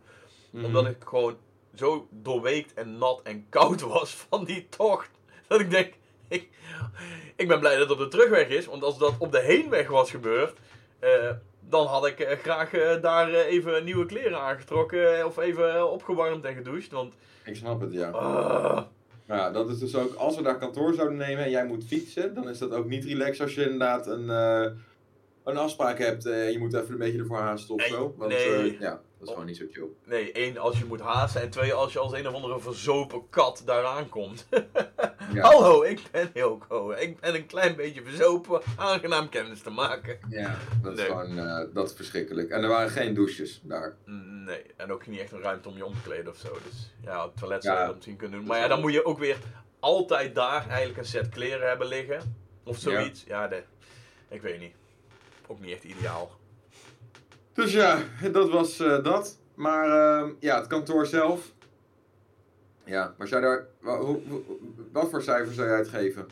Mhm. 0.50 0.64
Omdat 0.64 0.86
ik 0.86 0.96
gewoon 1.04 1.36
zo 1.74 2.08
doorweekt 2.10 2.74
en 2.74 2.98
nat 2.98 3.20
en 3.22 3.46
koud 3.48 3.80
was 3.94 4.14
van 4.14 4.44
die 4.44 4.68
tocht. 4.68 5.10
Dat 5.46 5.60
ik 5.60 5.70
denk, 5.70 5.94
ik, 6.28 6.48
ik 7.36 7.48
ben 7.48 7.60
blij 7.60 7.76
dat 7.76 7.88
het 7.88 7.98
op 7.98 7.98
de 7.98 8.16
terugweg 8.16 8.48
is. 8.48 8.66
Want 8.66 8.82
als 8.82 8.98
dat 8.98 9.14
op 9.18 9.32
de 9.32 9.40
heenweg 9.40 9.88
was 9.88 10.10
gebeurd, 10.10 10.58
eh, 10.98 11.30
dan 11.68 11.86
had 11.86 12.06
ik 12.06 12.20
eh, 12.20 12.38
graag 12.38 12.72
eh, 12.72 13.02
daar 13.02 13.30
even 13.30 13.84
nieuwe 13.84 14.06
kleren 14.06 14.40
aangetrokken. 14.40 15.26
Of 15.26 15.38
even 15.38 15.90
opgewarmd 15.92 16.44
en 16.44 16.54
gedoucht. 16.54 16.90
Want, 16.90 17.14
Ik 17.44 17.56
snap 17.56 17.80
het, 17.80 17.92
ja. 17.92 18.10
Maar 19.30 19.38
ja, 19.38 19.50
dat 19.50 19.70
is 19.70 19.78
dus 19.78 19.96
ook, 19.96 20.14
als 20.14 20.36
we 20.36 20.42
daar 20.42 20.58
kantoor 20.58 20.94
zouden 20.94 21.16
nemen 21.16 21.44
en 21.44 21.50
jij 21.50 21.66
moet 21.66 21.84
fietsen, 21.84 22.34
dan 22.34 22.48
is 22.48 22.58
dat 22.58 22.72
ook 22.72 22.88
niet 22.88 23.04
relaxed 23.04 23.40
als 23.40 23.54
je 23.54 23.62
inderdaad 23.62 24.06
een, 24.06 24.30
eh, 24.30 24.66
een 25.44 25.56
afspraak 25.56 25.98
hebt 25.98 26.26
en 26.26 26.52
je 26.52 26.58
moet 26.58 26.74
even 26.74 26.92
een 26.92 26.98
beetje 26.98 27.18
ervoor 27.18 27.38
haasten 27.38 27.74
of 27.74 27.80
Nee, 27.80 27.88
zo. 27.88 28.14
Want 28.16 28.32
nee. 28.32 28.48
eh, 28.74 28.80
ja, 28.80 28.90
dat 29.18 29.28
is 29.28 29.28
gewoon 29.28 29.46
niet 29.46 29.56
zo 29.56 29.64
chill. 29.72 29.86
nee, 30.04 30.32
één, 30.32 30.58
als 30.58 30.78
je 30.78 30.84
moet 30.84 31.00
haasten. 31.00 31.40
En 31.42 31.50
twee, 31.50 31.72
als 31.72 31.92
je 31.92 31.98
als 31.98 32.12
een 32.12 32.28
of 32.28 32.34
andere 32.34 32.60
verzopen 32.60 33.22
kat 33.30 33.62
daar 33.64 33.84
aankomt. 33.84 34.46
Ja, 35.32 35.42
Hallo, 35.42 35.82
ik 35.82 36.00
ben 36.10 36.30
Hilco. 36.34 36.90
Ik 36.90 37.20
ben 37.20 37.34
een 37.34 37.46
klein 37.46 37.76
beetje 37.76 38.02
verzopen. 38.02 38.60
Aangenaam 38.76 39.28
kennis 39.28 39.62
te 39.62 39.70
maken. 39.70 40.18
ja 40.28 40.56
dat 40.82 40.98
is 40.98 41.04
gewoon 41.04 41.38
eh, 41.38 41.64
dat 41.74 41.88
is 41.90 41.96
verschrikkelijk. 41.96 42.50
En 42.50 42.62
er 42.62 42.68
waren 42.68 42.90
geen 42.90 43.14
douches 43.14 43.60
daar. 43.62 43.96
Nee, 44.44 44.62
en 44.76 44.92
ook 44.92 45.06
niet 45.06 45.20
echt 45.20 45.32
een 45.32 45.40
ruimte 45.40 45.68
om 45.68 45.76
je 45.76 45.84
om 45.84 45.92
te 45.94 46.00
kleden 46.02 46.32
of 46.32 46.36
zo. 46.38 46.58
Dus 46.68 46.92
ja, 47.04 47.24
het 47.24 47.36
toilet 47.36 47.64
zou 47.64 47.88
je 47.88 47.94
misschien 47.94 48.16
kunnen 48.16 48.38
doen. 48.38 48.46
Maar 48.48 48.58
ja, 48.58 48.68
dan 48.68 48.80
moet 48.80 48.92
je 48.92 49.04
ook 49.04 49.18
weer 49.18 49.36
altijd 49.80 50.34
daar 50.34 50.68
eigenlijk 50.68 50.98
een 50.98 51.04
set 51.04 51.28
kleren 51.28 51.68
hebben 51.68 51.86
liggen. 51.86 52.36
Of 52.64 52.76
zoiets. 52.78 53.24
Ja, 53.26 53.48
de, 53.48 53.62
ik 54.28 54.42
weet 54.42 54.60
niet. 54.60 54.74
Ook 55.50 55.60
niet 55.60 55.72
echt 55.72 55.84
ideaal. 55.84 56.38
Dus 57.52 57.72
ja, 57.72 58.02
dat 58.32 58.50
was 58.50 58.78
eh, 58.80 59.02
dat. 59.04 59.38
Maar 59.54 59.84
ehm, 60.20 60.32
ja, 60.40 60.56
het 60.58 60.66
kantoor 60.66 61.06
zelf. 61.06 61.52
Ja, 62.84 63.14
maar 63.18 63.28
zou 63.28 63.42
daar, 63.42 63.66
wa- 63.80 63.98
hoe, 63.98 64.20
wat 64.92 65.10
voor 65.10 65.22
cijfer 65.22 65.54
zou 65.54 65.68
jij 65.68 65.76
het 65.78 65.88
geven? 65.88 66.28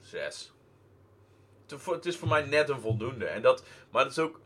Zes. 0.00 0.52
Het, 1.66 1.80
voor- 1.80 1.94
het 1.94 2.06
is 2.06 2.16
voor 2.16 2.28
mij 2.28 2.42
net 2.46 2.68
een 2.68 2.80
voldoende. 2.80 3.24
En 3.26 3.42
dat, 3.42 3.64
maar 3.90 4.02
het 4.02 4.10
is 4.12 4.18
ook... 4.18 4.40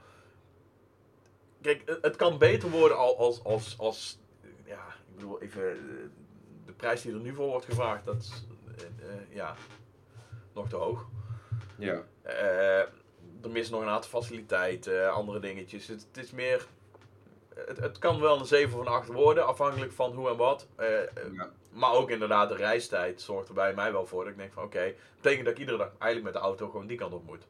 Kijk, 1.60 1.98
het, 2.02 2.16
kan 2.16 2.38
beter 2.38 2.70
worden 2.70 2.96
al- 2.98 3.18
als, 3.18 3.44
als, 3.44 3.78
als... 3.78 4.18
Ja, 4.64 4.86
ik 4.86 5.14
bedoel 5.14 5.40
even... 5.42 5.62
eh, 5.70 5.76
De 6.66 6.72
prijs 6.72 7.02
die 7.02 7.12
er 7.12 7.18
nu 7.20 7.34
voor 7.34 7.46
wordt 7.48 7.64
gevraagd, 7.66 8.04
dat 8.04 8.16
is... 8.16 8.46
eh, 8.76 9.34
ja, 9.34 9.56
nog 10.54 10.68
te 10.68 10.76
hoog. 10.76 11.06
Ja. 11.78 12.02
Eh, 12.22 12.82
er 13.44 13.50
missen 13.50 13.74
nog 13.74 13.82
een 13.82 13.88
aantal 13.88 14.20
faciliteiten, 14.20 15.12
andere 15.12 15.40
dingetjes. 15.40 15.86
Het, 15.86 16.06
het 16.12 16.24
is 16.24 16.32
meer. 16.32 16.66
Het, 17.54 17.80
het 17.80 17.98
kan 17.98 18.20
wel 18.20 18.38
een 18.38 18.46
7 18.46 18.78
of 18.78 18.86
een 18.86 18.92
8 18.92 19.08
worden, 19.08 19.46
afhankelijk 19.46 19.92
van 19.92 20.12
hoe 20.12 20.28
en 20.28 20.36
wat. 20.36 20.66
Eh, 20.76 21.02
eh, 21.02 21.08
Ja. 21.32 21.50
Maar 21.70 21.92
ook 21.92 22.10
inderdaad, 22.10 22.48
de 22.48 22.56
reistijd 22.56 23.20
zorgt 23.20 23.48
er 23.48 23.54
bij 23.54 23.74
mij 23.74 23.92
wel 23.92 24.06
voor. 24.06 24.22
Dat 24.22 24.32
ik 24.32 24.38
denk 24.38 24.52
van 24.52 24.62
oké, 24.64 24.94
betekent 25.16 25.44
dat 25.44 25.54
ik 25.54 25.60
iedere 25.60 25.78
dag 25.78 25.90
eigenlijk 25.98 26.24
met 26.32 26.42
de 26.42 26.48
auto 26.48 26.68
gewoon 26.68 26.86
die 26.86 26.96
kant 26.96 27.12
op 27.12 27.26
moet. 27.26 27.46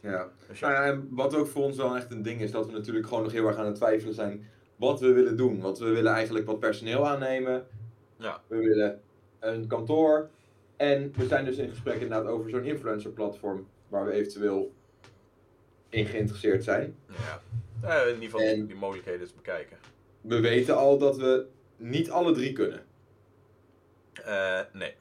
Ja. 0.00 0.28
Dus 0.48 0.58
ja, 0.58 0.68
Nou 0.68 0.84
ja, 0.84 0.90
en 0.92 1.08
wat 1.10 1.34
ook 1.34 1.46
voor 1.46 1.62
ons 1.62 1.76
wel 1.76 1.96
echt 1.96 2.10
een 2.10 2.22
ding 2.22 2.40
is, 2.40 2.50
dat 2.50 2.66
we 2.66 2.72
natuurlijk 2.72 3.06
gewoon 3.06 3.22
nog 3.22 3.32
heel 3.32 3.46
erg 3.46 3.56
aan 3.56 3.66
het 3.66 3.74
twijfelen 3.74 4.14
zijn 4.14 4.48
wat 4.76 5.00
we 5.00 5.12
willen 5.12 5.36
doen. 5.36 5.60
Want 5.60 5.78
we 5.78 5.90
willen 5.90 6.12
eigenlijk 6.12 6.46
wat 6.46 6.58
personeel 6.58 7.06
aannemen. 7.06 7.66
Ja. 8.16 8.40
We 8.46 8.56
willen 8.56 9.00
een 9.38 9.66
kantoor. 9.66 10.28
En 10.76 11.12
we 11.16 11.26
zijn 11.26 11.44
dus 11.44 11.56
in 11.56 11.68
gesprek 11.68 12.00
inderdaad 12.00 12.26
over 12.26 12.50
zo'n 12.50 12.64
influencer 12.64 13.10
platform 13.10 13.66
waar 13.88 14.04
we 14.04 14.12
eventueel 14.12 14.72
in 15.96 16.06
geïnteresseerd 16.06 16.64
zijn. 16.64 16.96
ja. 17.08 17.40
Eh, 17.82 18.00
in 18.08 18.14
ieder 18.14 18.22
geval 18.24 18.40
die, 18.40 18.48
En- 18.48 18.66
die 18.66 18.76
mogelijkheden 18.76 19.20
eens 19.20 19.34
bekijken. 19.34 19.76
We 20.20 20.40
weten 20.40 20.76
al 20.76 20.98
dat 20.98 21.16
we 21.16 21.46
niet 21.76 22.10
alle 22.10 22.32
drie 22.32 22.52
kunnen. 22.52 22.84
Eh, 24.24 24.60
nee, 24.72 24.94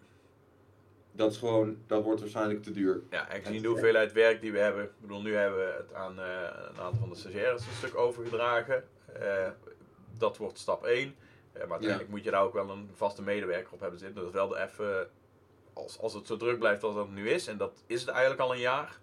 Dat 1.11 1.31
is 1.31 1.37
gewoon, 1.37 1.77
dat 1.87 2.03
wordt 2.03 2.19
waarschijnlijk 2.21 2.63
te 2.63 2.71
duur. 2.71 3.01
ja, 3.09 3.29
en 3.29 3.43
gezien 3.43 3.61
de 3.61 3.67
hoeveelheid 3.67 4.11
werk 4.11 4.41
die 4.41 4.51
we 4.51 4.57
hebben. 4.59 4.83
Ik 4.83 4.89
bedoel, 5.01 5.21
nu 5.21 5.35
hebben 5.35 5.59
we 5.59 5.73
het 5.77 5.93
aan 5.93 6.19
eh, 6.19 6.25
een 6.69 6.79
aantal 6.79 6.99
van 6.99 7.09
de 7.09 7.15
stagiaires 7.15 7.65
een 7.65 7.73
stuk 7.73 7.95
overgedragen. 7.95 8.83
Dat 10.17 10.37
wordt 10.37 10.57
stap 10.59 10.85
1. 10.85 11.15
maar 11.53 11.69
uiteindelijk 11.69 12.09
moet 12.09 12.23
je 12.23 12.31
daar 12.31 12.43
ook 12.43 12.53
wel 12.53 12.69
een 12.69 12.89
vaste 12.93 13.21
medewerker 13.21 13.73
op 13.73 13.79
hebben 13.79 13.99
zitten. 13.99 14.15
Dat 14.17 14.25
is 14.27 14.33
wel 14.33 14.47
de 14.49 14.59
even, 14.61 15.07
als, 15.73 15.99
als 15.99 16.13
het 16.13 16.27
zo 16.27 16.37
druk 16.37 16.59
blijft 16.59 16.83
als 16.83 16.95
dat 16.95 17.09
nu 17.09 17.29
is, 17.29 17.47
en 17.47 17.57
dat 17.57 17.83
is 17.87 18.01
het 18.01 18.09
eigenlijk 18.09 18.41
al 18.41 18.53
een 18.53 18.59
jaar. 18.59 18.99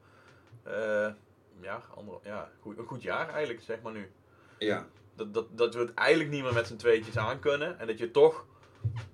Eh, 1.62 1.68
ja, 1.68 1.82
ander, 1.96 2.14
ja 2.24 2.50
goed, 2.60 2.78
een 2.78 2.84
goed 2.86 3.02
jaar 3.02 3.28
eigenlijk, 3.28 3.60
zeg 3.64 3.76
maar 3.82 3.92
nu. 3.92 4.10
Ja. 4.58 4.86
Dat, 5.16 5.34
dat, 5.34 5.46
dat 5.50 5.74
we 5.74 5.80
het 5.80 5.94
eigenlijk 5.94 6.30
niet 6.30 6.42
meer 6.42 6.52
met 6.54 6.66
z'n 6.66 6.76
tweetjes 6.76 7.16
aan 7.16 7.38
kunnen. 7.38 7.78
En 7.78 7.86
dat 7.86 7.98
je 7.98 8.10
toch, 8.10 8.44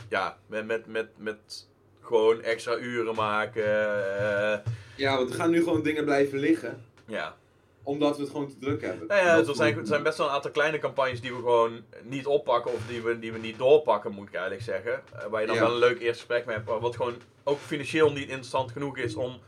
ja, 0.09 0.39
met, 0.47 0.67
met, 0.67 0.87
met, 0.87 1.09
met 1.17 1.69
gewoon 2.01 2.43
extra 2.43 2.77
uren 2.77 3.15
maken. 3.15 3.65
eh, 3.65 4.59
Ja, 4.97 5.17
want 5.17 5.29
we 5.31 5.35
gaan 5.35 5.51
nu 5.51 5.63
gewoon 5.63 5.83
dingen 5.83 6.05
blijven 6.05 6.39
liggen. 6.39 6.85
ja, 7.07 7.37
Omdat 7.83 8.17
we 8.17 8.23
het 8.23 8.31
gewoon 8.31 8.49
te 8.49 8.59
druk 8.59 8.83
hebben. 8.83 9.07
Nou 9.07 9.21
ja, 9.27 9.37
Dat 9.37 9.49
er 9.49 9.55
zijn, 9.55 9.79
er 9.79 9.87
zijn 9.87 10.03
best 10.03 10.19
wel 10.19 10.27
een 10.27 10.33
aantal 10.33 10.51
kleine 10.51 10.79
campagnes 10.79 11.21
die 11.21 11.31
we 11.31 11.37
gewoon 11.37 11.85
niet 12.03 12.27
oppakken 12.27 12.73
of 12.73 12.87
die 12.87 13.03
we, 13.03 13.19
die 13.19 13.33
we 13.33 13.39
niet 13.39 13.59
doorpakken, 13.59 14.13
moet 14.13 14.29
ik 14.29 14.35
eigenlijk 14.35 14.65
zeggen. 14.65 15.03
Eh, 15.13 15.27
waar 15.27 15.41
je 15.41 15.47
dan 15.47 15.57
Ja. 15.57 15.63
wel 15.63 15.71
een 15.73 15.79
leuk 15.79 15.99
eerste 16.01 16.25
gesprek 16.27 16.47
mee 16.47 16.57
hebt, 16.57 16.69
wat 16.81 16.97
gewoon 16.97 17.15
ook 17.45 17.59
financieel 17.59 18.13
niet 18.13 18.29
interessant 18.29 18.73
genoeg 18.73 18.99
is 18.99 19.15
om, 19.15 19.41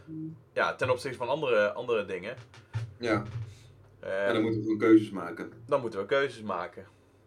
ja, 0.53 0.75
ten 0.75 0.91
opzichte 0.91 1.17
van 1.19 1.29
andere, 1.29 1.73
andere 1.73 2.05
dingen. 2.05 2.37
Ja, 3.01 3.25
en 4.01 4.33
dan 4.33 4.43
moeten 4.43 4.61
we 4.61 4.65
gewoon 4.67 4.79
keuzes 4.79 5.11
maken. 5.11 5.53
dan 5.67 5.81
moeten 5.81 6.01
we 6.01 6.07
keuzes 6.07 6.43
maken. 6.43 6.85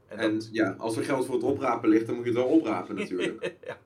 En, 0.08 0.18
En 0.20 0.34
dat, 0.34 0.50
ja, 0.52 0.76
als 0.78 0.98
er 0.98 1.04
geld 1.04 1.26
voor 1.26 1.36
het 1.36 1.44
oprapen 1.44 1.90
ligt, 1.90 2.06
dan 2.06 2.16
moet 2.16 2.24
je 2.26 2.30
het 2.32 2.40
wel 2.40 2.50
oprapen 2.50 2.96
natuurlijk. 2.96 3.42
ja. 3.68 3.78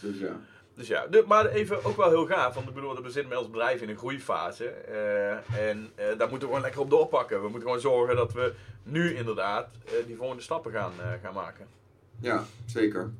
dus 0.00 0.18
ja. 0.18 0.40
Dus 0.74 0.86
ja, 0.88 1.06
de- 1.06 1.24
maar 1.26 1.46
even 1.46 1.84
ook 1.84 1.96
wel 1.96 2.08
heel 2.08 2.26
gaaf, 2.26 2.54
want 2.54 2.68
ik 2.68 2.74
bedoel, 2.74 3.02
we 3.02 3.10
zitten 3.10 3.28
met 3.28 3.38
ons 3.38 3.50
bedrijf 3.50 3.80
in 3.82 3.88
een 3.88 3.96
groeifase. 3.96 4.64
eh, 4.68 5.68
en 5.70 5.90
eh, 5.94 6.06
daar 6.06 6.28
moeten 6.28 6.38
we 6.38 6.44
gewoon 6.44 6.60
lekker 6.60 6.80
op 6.80 6.90
doorpakken. 6.90 7.36
We 7.42 7.48
moeten 7.48 7.62
gewoon 7.62 7.80
zorgen 7.80 8.16
dat 8.16 8.32
we 8.32 8.52
nu 8.82 9.14
inderdaad 9.14 9.68
eh, 9.84 9.92
die 10.06 10.16
volgende 10.16 10.42
stappen 10.42 10.72
gaan, 10.72 10.92
gaan 11.22 11.34
maken. 11.34 11.66
Ja, 12.20 12.44
zeker. 12.66 13.10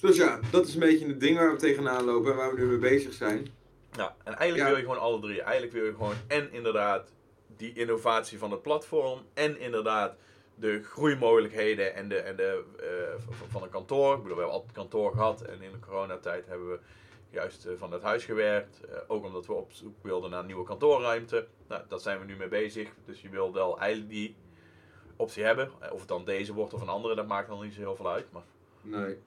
Dus 0.00 0.16
ja, 0.16 0.40
dat 0.50 0.66
is 0.66 0.74
een 0.74 0.80
beetje 0.80 1.06
het 1.06 1.20
ding 1.20 1.36
waar 1.38 1.50
we 1.52 1.56
tegenaan 1.58 2.04
lopen 2.04 2.30
en 2.30 2.36
waar 2.36 2.54
we 2.54 2.60
nu 2.60 2.66
mee 2.66 2.78
bezig 2.78 3.12
zijn. 3.12 3.46
Ja, 3.92 4.14
en 4.24 4.34
eigenlijk 4.34 4.56
Ja. 4.56 4.66
wil 4.68 4.76
je 4.76 4.82
gewoon 4.82 4.98
alle 5.00 5.20
drie. 5.20 5.42
Eigenlijk 5.42 5.72
wil 5.72 5.84
je 5.84 5.90
gewoon 5.92 6.14
en 6.26 6.52
inderdaad 6.52 7.12
die 7.56 7.72
innovatie 7.72 8.38
van 8.38 8.50
het 8.50 8.62
platform 8.62 9.20
en 9.34 9.58
inderdaad 9.58 10.16
de 10.54 10.82
groeimogelijkheden 10.82 11.94
en 11.94 12.08
de, 12.08 12.16
en 12.16 12.36
de, 12.36 12.64
eh, 12.78 13.34
van 13.48 13.62
een 13.62 13.68
kantoor. 13.68 14.16
Ik 14.16 14.22
bedoel, 14.22 14.36
we 14.36 14.42
hebben 14.42 14.60
altijd 14.60 14.72
kantoor 14.72 15.12
gehad 15.12 15.42
en 15.42 15.62
in 15.62 15.72
de 15.72 15.78
coronatijd 15.78 16.46
hebben 16.46 16.70
we 16.70 16.78
juist 17.30 17.64
eh, 17.66 17.72
van 17.76 17.92
het 17.92 18.02
huis 18.02 18.24
gewerkt. 18.24 18.80
Eh, 18.84 18.98
ook 19.06 19.24
omdat 19.24 19.46
we 19.46 19.52
op 19.52 19.72
zoek 19.72 19.94
wilden 20.02 20.30
naar 20.30 20.44
nieuwe 20.44 20.64
kantoorruimte. 20.64 21.46
Nou, 21.68 21.82
daar 21.88 22.00
zijn 22.00 22.18
we 22.18 22.24
nu 22.24 22.36
mee 22.36 22.48
bezig. 22.48 22.88
Dus 23.04 23.20
je 23.20 23.28
wil 23.28 23.52
wel 23.52 23.78
eigenlijk 23.78 24.10
die 24.10 24.34
optie 25.16 25.44
hebben. 25.44 25.70
Of 25.92 25.98
het 25.98 26.08
dan 26.08 26.24
deze 26.24 26.52
wordt 26.52 26.74
of 26.74 26.80
een 26.80 26.88
andere, 26.88 27.14
dat 27.14 27.26
maakt 27.26 27.48
dan 27.48 27.62
niet 27.62 27.74
zo 27.74 27.80
heel 27.80 27.96
veel 27.96 28.10
uit. 28.10 28.32
Maar 28.32 28.42
Nee. 28.80 29.18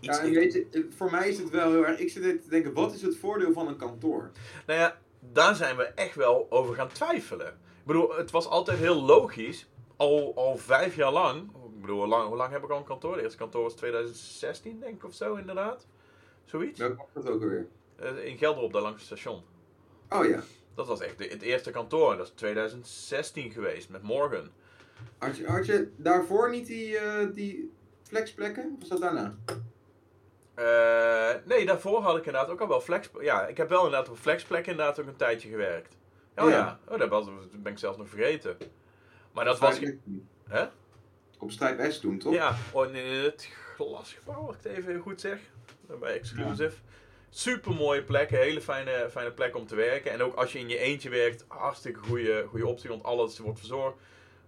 iets, 0.00 0.16
Ja, 0.18 0.24
en 0.24 0.30
weet 0.30 0.52
je, 0.52 0.86
voor 0.96 1.10
mij 1.10 1.28
is 1.28 1.38
het 1.38 1.50
wel 1.50 1.70
heel 1.70 1.86
erg. 1.86 1.98
Ik 1.98 2.10
zit 2.10 2.42
te 2.42 2.48
denken, 2.48 2.72
wat 2.72 2.94
is 2.94 3.02
het 3.02 3.16
voordeel 3.16 3.52
van 3.52 3.68
een 3.68 3.76
kantoor? 3.76 4.30
Nou 4.66 4.78
ja, 4.78 4.98
daar 5.30 5.54
zijn 5.54 5.76
we 5.76 5.82
echt 5.84 6.14
wel 6.14 6.46
over 6.50 6.74
gaan 6.74 6.88
twijfelen. 6.88 7.46
Ik 7.46 7.84
bedoel, 7.88 8.14
het 8.16 8.30
was 8.30 8.46
altijd 8.46 8.78
heel 8.78 9.02
logisch. 9.02 9.66
Al, 9.96 10.32
al 10.36 10.56
vijf 10.56 10.96
jaar 10.96 11.12
lang. 11.12 11.40
Ik 11.74 11.80
bedoel, 11.80 11.98
hoe 11.98 12.06
lang, 12.08 12.28
hoe 12.28 12.36
lang 12.36 12.52
heb 12.52 12.62
ik 12.62 12.70
al 12.70 12.78
een 12.78 12.84
kantoor? 12.84 13.12
Het 13.14 13.22
eerste 13.22 13.38
kantoor 13.38 13.62
was 13.62 13.74
2016, 13.74 14.80
denk 14.80 14.94
ik, 14.94 15.04
of 15.04 15.14
zo, 15.14 15.34
inderdaad. 15.34 15.86
Zoiets. 16.44 16.78
Welk 16.78 16.96
was 17.12 17.24
dat 17.24 17.32
ook 17.34 17.42
alweer? 17.42 17.66
Eh, 17.96 18.24
in 18.24 18.38
Gelderop, 18.38 18.72
daar 18.72 18.82
langs 18.82 18.96
het 18.96 19.06
station. 19.06 19.42
Oh 20.08 20.24
ja. 20.26 20.40
Dat 20.74 20.86
was 20.86 21.00
echt 21.00 21.18
de- 21.18 21.26
het 21.28 21.42
eerste 21.42 21.70
kantoor. 21.70 22.16
Dat 22.16 22.26
is 22.26 22.32
2016 22.32 23.50
geweest, 23.50 23.88
met 23.88 24.02
Morgan. 24.02 24.48
Had 25.18 25.36
je, 25.36 25.46
had 25.46 25.66
je 25.66 25.90
daarvoor 25.96 26.50
niet 26.50 26.66
die, 26.66 26.98
eh, 26.98 27.26
die 27.34 27.72
flexplekken? 28.02 28.72
Of 28.74 28.78
was 28.80 28.88
dat 28.88 29.00
daarna? 29.00 29.36
Eh, 30.54 31.30
nee, 31.44 31.66
daarvoor 31.66 32.00
had 32.00 32.16
ik 32.16 32.26
inderdaad 32.26 32.50
ook 32.50 32.60
al 32.60 32.68
wel 32.68 32.80
flex... 32.80 33.08
Ja, 33.20 33.46
ik 33.46 33.56
heb 33.56 33.68
wel 33.68 33.84
inderdaad 33.84 34.08
op 34.08 34.16
flexplek 34.16 34.66
inderdaad 34.66 35.00
ook 35.00 35.06
een 35.06 35.16
tijdje 35.16 35.48
gewerkt. 35.48 35.96
Oh 36.36 36.50
ja, 36.50 36.56
Ja. 36.56 36.78
Oh, 36.88 36.98
dat 36.98 37.08
was, 37.08 37.24
dat 37.24 37.62
ben 37.62 37.72
ik 37.72 37.78
zelfs 37.78 37.98
nog 37.98 38.08
vergeten. 38.08 38.56
Maar 39.32 39.44
dat 39.44 39.58
was... 39.58 39.80
Hè? 40.48 40.64
Op 41.38 41.50
Strijp 41.50 41.92
S 41.92 42.00
toen, 42.00 42.18
toch? 42.18 42.32
Ja, 42.34 42.56
oh, 42.72 42.94
in 42.94 43.06
het 43.22 43.48
glasgebouw, 43.74 44.46
als 44.46 44.56
ik 44.56 44.62
het 44.62 44.72
even 44.72 45.00
goed 45.00 45.20
zeg. 45.20 45.38
Bij 46.00 46.14
Exclusive. 46.14 46.76
Super 47.30 47.72
mooie 47.74 48.02
plek, 48.02 48.30
een 48.30 48.38
hele 48.38 48.60
fijne, 48.60 49.08
fijne 49.10 49.32
plek 49.32 49.56
om 49.56 49.66
te 49.66 49.74
werken. 49.74 50.10
En 50.12 50.22
ook 50.22 50.34
als 50.34 50.52
je 50.52 50.58
in 50.58 50.68
je 50.68 50.78
eentje 50.78 51.08
werkt, 51.10 51.44
hartstikke 51.48 52.00
goede, 52.00 52.44
goede 52.48 52.66
optie, 52.66 52.88
want 52.88 53.02
alles 53.04 53.38
wordt 53.38 53.58
verzorgd. 53.58 53.96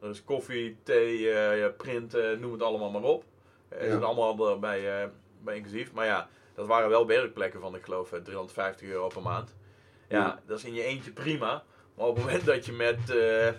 Er 0.01 0.11
is 0.11 0.25
koffie, 0.25 0.77
thee, 0.83 1.31
eh, 1.31 1.59
ja, 1.59 1.69
printen, 1.69 2.41
noem 2.41 2.53
het 2.53 2.63
allemaal 2.63 2.91
maar 2.91 3.03
op. 3.03 3.25
Eh, 3.69 3.87
Ja. 3.87 3.93
zit 3.93 4.03
allemaal 4.03 4.63
eh, 4.63 5.05
bij 5.45 5.57
inclusief. 5.57 5.93
Maar 5.93 6.07
ja, 6.07 6.29
dat 6.55 6.67
waren 6.67 6.89
wel 6.89 7.07
werkplekken 7.07 7.61
van, 7.61 7.75
ik 7.75 7.85
geloof, 7.85 8.13
eh, 8.13 8.21
350 8.21 8.89
euro 8.89 9.09
per 9.09 9.23
maand. 9.23 9.55
Ja, 10.09 10.41
dat 10.47 10.59
is 10.59 10.65
in 10.65 10.75
je 10.75 10.83
eentje 10.83 11.11
prima. 11.13 11.65
Maar 11.95 12.07
op 12.07 12.17
het 12.17 12.25
moment 12.25 12.45
dat 12.45 12.67
je 12.67 12.73
met 12.73 13.11
eh, 13.11 13.49
eh, 13.49 13.55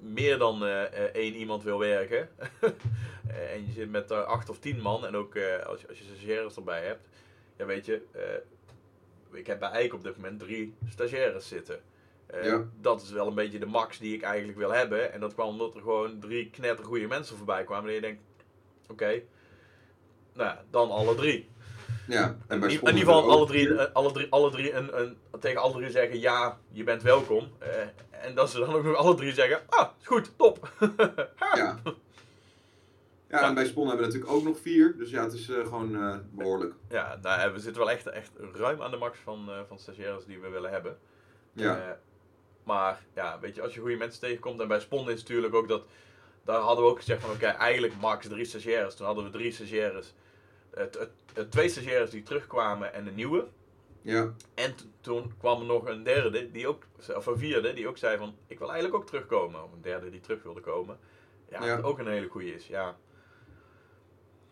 meer 0.00 0.38
dan 0.38 0.64
eh, 0.64 0.84
eh, 0.84 1.14
één 1.14 1.34
iemand 1.34 1.62
wil 1.62 1.78
werken. 1.78 2.28
eh, 3.28 3.52
en 3.52 3.66
je 3.66 3.72
zit 3.72 3.90
met 3.90 4.10
eh, 4.10 4.22
acht 4.22 4.48
of 4.48 4.58
tien 4.58 4.80
man. 4.80 5.06
En 5.06 5.16
ook 5.16 5.34
eh, 5.34 5.66
als, 5.66 5.80
je, 5.80 5.88
als 5.88 5.98
je 5.98 6.04
stagiaires 6.04 6.56
erbij 6.56 6.84
hebt. 6.84 7.08
Ja, 7.56 7.64
weet 7.66 7.86
je. 7.86 8.02
eh, 8.12 9.38
ik 9.38 9.46
heb 9.46 9.58
bij 9.58 9.70
Eik 9.70 9.94
op 9.94 10.02
dit 10.02 10.16
moment 10.16 10.38
drie 10.40 10.74
stagiaires 10.88 11.48
zitten. 11.48 11.80
Eh, 12.26 12.44
Ja. 12.44 12.64
Dat 12.80 13.02
is 13.02 13.10
wel 13.10 13.26
een 13.26 13.34
beetje 13.34 13.58
de 13.58 13.66
max 13.66 13.98
die 13.98 14.14
ik 14.14 14.22
eigenlijk 14.22 14.58
wil 14.58 14.70
hebben. 14.72 15.12
En 15.12 15.20
dat 15.20 15.34
kwam 15.34 15.48
omdat 15.48 15.74
er 15.74 15.80
gewoon 15.80 16.18
drie 16.20 16.50
knettergoeie 16.50 17.06
mensen 17.08 17.36
voorbij 17.36 17.64
kwamen. 17.64 17.88
En 17.88 17.94
je 17.94 18.00
denkt, 18.00 18.22
oké. 18.88 19.22
Nou, 20.34 20.56
dan 20.70 20.90
alle 20.90 21.14
drie. 21.14 21.48
Ja, 22.08 22.24
en 22.24 22.54
In, 22.54 22.60
bij 22.60 22.68
in 22.70 22.74
Spon 22.76 22.88
ieder 22.88 23.04
geval 23.04 23.24
ook- 23.24 23.30
alle 23.30 23.46
drie, 23.46 23.74
eh, 23.74 23.94
alle 23.94 24.12
drie, 24.12 24.26
alle 24.30 24.50
drie 24.50 24.72
een, 24.72 25.00
een, 25.00 25.16
tegen 25.40 25.60
alle 25.60 25.72
drie 25.72 25.90
zeggen 25.90 26.20
ja, 26.20 26.58
je 26.70 26.84
bent 26.84 27.02
welkom. 27.02 27.48
Eh, 27.58 27.68
en 28.10 28.34
dat 28.34 28.50
ze 28.50 28.58
dan 28.58 28.74
ook 28.74 28.84
nog 28.84 28.96
alle 28.96 29.14
drie 29.14 29.32
zeggen, 29.32 29.60
ah, 29.68 29.88
is 30.00 30.06
goed, 30.06 30.30
top. 30.36 30.68
Ja. 31.54 31.78
Ja, 33.28 33.42
en 33.48 33.54
bij 33.54 33.64
Spon 33.66 33.86
hebben 33.88 34.06
we 34.06 34.12
natuurlijk 34.12 34.38
ook 34.38 34.44
nog 34.44 34.58
vier. 34.60 34.94
Dus 34.98 35.10
ja, 35.10 35.22
het 35.22 35.32
is 35.32 35.48
eh, 35.48 35.56
gewoon 35.62 35.96
eh, 36.02 36.16
behoorlijk. 36.30 36.74
Ja, 36.88 37.18
nou, 37.22 37.40
eh, 37.40 37.52
we 37.52 37.58
zitten 37.60 37.82
wel 37.82 37.90
echt, 37.90 38.06
echt 38.06 38.30
ruim 38.52 38.82
aan 38.82 38.90
de 38.90 38.96
max 38.96 39.18
van, 39.18 39.48
eh, 39.50 39.58
van 39.68 39.78
stagiaires 39.78 40.24
die 40.24 40.38
we 40.40 40.48
willen 40.48 40.70
hebben. 40.70 40.98
Ja. 41.52 41.76
Eh, 41.76 41.90
maar 42.64 43.02
ja, 43.14 43.38
weet 43.40 43.54
je, 43.54 43.62
als 43.62 43.74
je 43.74 43.80
goede 43.80 43.96
mensen 43.96 44.20
tegenkomt, 44.20 44.60
en 44.60 44.68
bij 44.68 44.80
Spon 44.80 45.10
is 45.10 45.20
natuurlijk 45.20 45.54
ook 45.54 45.68
dat, 45.68 45.82
daar 46.44 46.60
hadden 46.60 46.84
we 46.84 46.90
ook 46.90 46.98
gezegd 46.98 47.20
van 47.20 47.30
oké, 47.30 47.46
eigenlijk 47.46 47.96
max 48.00 48.28
drie 48.28 48.44
stagiaires. 48.44 48.94
Toen 48.94 49.06
hadden 49.06 49.24
we 49.24 49.30
drie 49.30 49.52
stagiaires, 49.52 50.12
twee 51.48 51.68
stagiaires 51.68 52.10
die 52.10 52.22
terugkwamen 52.22 52.94
en 52.94 53.06
een 53.06 53.14
nieuwe. 53.14 53.46
Ja. 54.02 54.32
En 54.54 54.74
toen 55.00 55.32
kwam 55.38 55.60
er 55.60 55.66
nog 55.66 55.88
een 55.88 56.02
derde, 56.02 56.50
die 56.50 56.68
ook, 56.68 56.82
of 57.16 57.26
een 57.26 57.38
vierde, 57.38 57.72
die 57.72 57.88
ook 57.88 57.98
zei 57.98 58.18
van, 58.18 58.36
ik 58.46 58.58
wil 58.58 58.72
eigenlijk 58.72 59.02
ook 59.02 59.06
terugkomen. 59.06 59.64
Of 59.64 59.72
een 59.72 59.82
derde 59.82 60.10
die 60.10 60.20
terug 60.20 60.42
wilde 60.42 60.60
komen. 60.60 60.98
Ja, 61.50 61.64
Ja. 61.64 61.80
ook 61.80 61.98
een 61.98 62.06
hele 62.06 62.28
goede 62.28 62.54
is, 62.54 62.66
ja. 62.66 62.96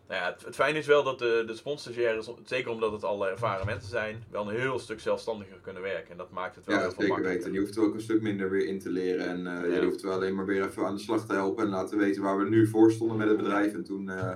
Nou 0.09 0.21
ja, 0.21 0.31
het, 0.31 0.45
het 0.45 0.55
fijne 0.55 0.77
is 0.77 0.85
wel 0.87 1.03
dat 1.03 1.19
de, 1.19 1.43
de 1.47 1.55
sponsstagiaires, 1.55 2.29
zeker 2.45 2.71
omdat 2.71 2.91
het 2.91 3.03
al 3.03 3.27
ervaren 3.27 3.65
mensen 3.65 3.89
zijn, 3.89 4.23
wel 4.31 4.49
een 4.49 4.55
heel 4.55 4.79
stuk 4.79 4.99
zelfstandiger 4.99 5.57
kunnen 5.61 5.81
werken. 5.81 6.11
En 6.11 6.17
dat 6.17 6.31
maakt 6.31 6.55
het 6.55 6.65
wel 6.65 6.75
Ja, 6.75 6.81
heel 6.81 6.91
veel 6.91 6.99
zeker 7.01 7.13
makkelijker. 7.15 7.37
weten. 7.43 7.51
Die 7.51 7.61
hoeft 7.61 7.75
er 7.77 7.83
ook 7.83 7.93
een 7.93 8.01
stuk 8.01 8.21
minder 8.21 8.49
weer 8.49 8.65
in 8.67 8.79
te 8.79 8.89
leren. 8.89 9.25
En 9.27 9.63
eh, 9.63 9.75
Ja. 9.75 9.83
hoeft 9.83 10.01
wel 10.01 10.11
alleen 10.13 10.35
maar 10.35 10.45
weer 10.45 10.63
even 10.65 10.85
aan 10.85 10.95
de 10.95 11.01
slag 11.01 11.25
te 11.25 11.33
helpen. 11.33 11.63
En 11.63 11.69
laten 11.69 11.97
weten 11.97 12.21
waar 12.21 12.37
we 12.37 12.49
nu 12.49 12.67
voor 12.67 12.91
stonden 12.91 13.17
met 13.17 13.27
het 13.27 13.37
bedrijf. 13.37 13.73
En 13.73 13.83
toen, 13.83 14.09
eh, 14.09 14.31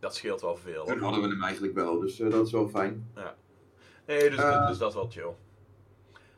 Dat 0.00 0.14
scheelt 0.14 0.40
wel 0.40 0.56
veel. 0.56 0.84
toen 0.84 0.98
hadden 0.98 1.22
we 1.22 1.28
hem 1.28 1.42
eigenlijk 1.42 1.74
wel. 1.74 1.98
Dus 2.00 2.20
eh, 2.20 2.30
dat 2.30 2.46
is 2.46 2.52
wel 2.52 2.68
fijn. 2.68 3.10
Nee, 4.06 4.30
dus, 4.30 4.38
dus 4.68 4.78
dat 4.78 4.88
is 4.88 4.94
wel 4.94 5.08
chill. 5.10 5.30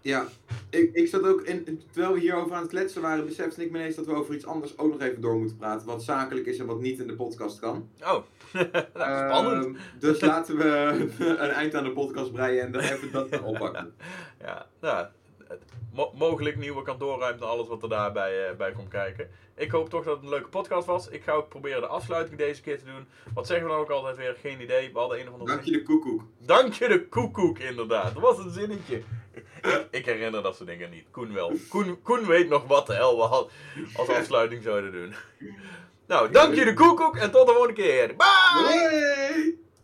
Ja, 0.03 0.27
ik, 0.71 0.91
ik 0.93 1.09
zat 1.09 1.27
ook, 1.27 1.43
in, 1.43 1.83
terwijl 1.93 2.15
we 2.15 2.21
hierover 2.21 2.55
aan 2.55 2.63
het 2.63 2.71
kletsen 2.71 3.03
waren, 3.03 3.27
besefte 3.27 3.65
ik 3.65 3.71
me 3.71 3.79
ineens 3.79 3.95
dat 3.97 4.07
we 4.07 4.15
over 4.15 4.35
iets 4.35 4.47
anders 4.47 4.79
ook 4.79 4.93
nog 4.93 5.01
even 5.01 5.21
door 5.21 5.37
moeten 5.37 5.57
praten. 5.57 5.87
Wat 5.87 6.03
zakelijk 6.03 6.47
is 6.47 6.59
en 6.59 6.67
wat 6.67 6.81
niet 6.81 6.99
in 6.99 7.07
de 7.07 7.15
podcast 7.15 7.59
kan. 7.59 7.89
Oh, 8.01 8.23
nou, 8.95 9.29
spannend. 9.29 9.65
Ehm, 9.65 9.75
dus 9.99 10.21
laten 10.21 10.57
we 10.57 11.07
een 11.19 11.51
eind 11.51 11.75
aan 11.75 11.85
de 11.85 11.93
podcast 11.93 12.33
breien 12.33 12.63
en 12.65 12.73
dan 12.73 12.81
even 12.83 13.13
dat 13.13 13.41
oppakken. 13.41 13.95
Ja, 14.41 14.67
nou, 14.81 15.07
mo- 15.93 16.13
mogelijk 16.15 16.57
nieuwe 16.57 16.83
kantoorruimte 16.83 17.45
en 17.45 17.51
alles 17.51 17.69
wat 17.69 17.83
er 17.83 17.89
daarbij 17.89 18.49
eh, 18.49 18.57
bij 18.57 18.73
komt 18.73 18.89
kijken. 18.89 19.29
Ik 19.57 19.71
hoop 19.71 19.89
toch 19.91 20.05
dat 20.05 20.15
het 20.15 20.23
een 20.25 20.31
leuke 20.31 20.49
podcast 20.49 20.87
was. 20.87 21.09
Ik 21.09 21.23
ga 21.23 21.33
ook 21.33 21.49
proberen 21.49 21.81
de 21.81 21.87
afsluiting 21.87 22.39
deze 22.39 22.63
keer 22.63 22.79
te 22.79 22.85
doen. 22.85 23.07
Wat 23.35 23.47
zeggen 23.47 23.67
we 23.67 23.73
dan 23.73 23.81
ook 23.81 23.91
altijd 23.91 24.17
weer? 24.17 24.37
Geen 24.41 24.61
idee. 24.61 24.93
We 24.93 24.99
hadden 24.99 25.21
een 25.21 25.27
of 25.27 25.33
andere 25.33 25.51
Dank 25.51 25.65
je 25.65 25.73
de 25.73 25.83
koekoek. 25.83 26.23
Dank 26.39 26.73
je 26.73 26.89
de 26.89 27.09
koekoek, 27.09 27.59
inderdaad. 27.59 28.15
Dat 28.15 28.23
was 28.23 28.39
een 28.39 28.51
zinnetje. 28.51 29.03
Ik, 29.91 30.05
herinner 30.05 30.43
dat 30.43 30.57
soort 30.57 30.69
dingen 30.69 30.91
niet. 30.91 31.05
Koen 31.11 31.33
wel. 31.33 31.53
Koen, 31.69 32.03
Koen 32.03 32.27
weet 32.27 32.49
nog 32.49 32.67
wat 32.67 32.87
de 32.87 32.95
hel 32.95 33.17
we 33.17 33.49
als 33.97 34.09
afsluiting 34.09 34.63
zouden 34.63 34.93
doen. 34.93 35.15
Nou, 36.07 36.31
dank 36.31 36.55
de 36.55 36.75
koekoek 36.75 37.17
en 37.17 37.31
tot 37.31 37.47
de 37.47 37.53
volgende 37.53 37.83
keer. 37.83 38.17
Bye! 38.17 39.59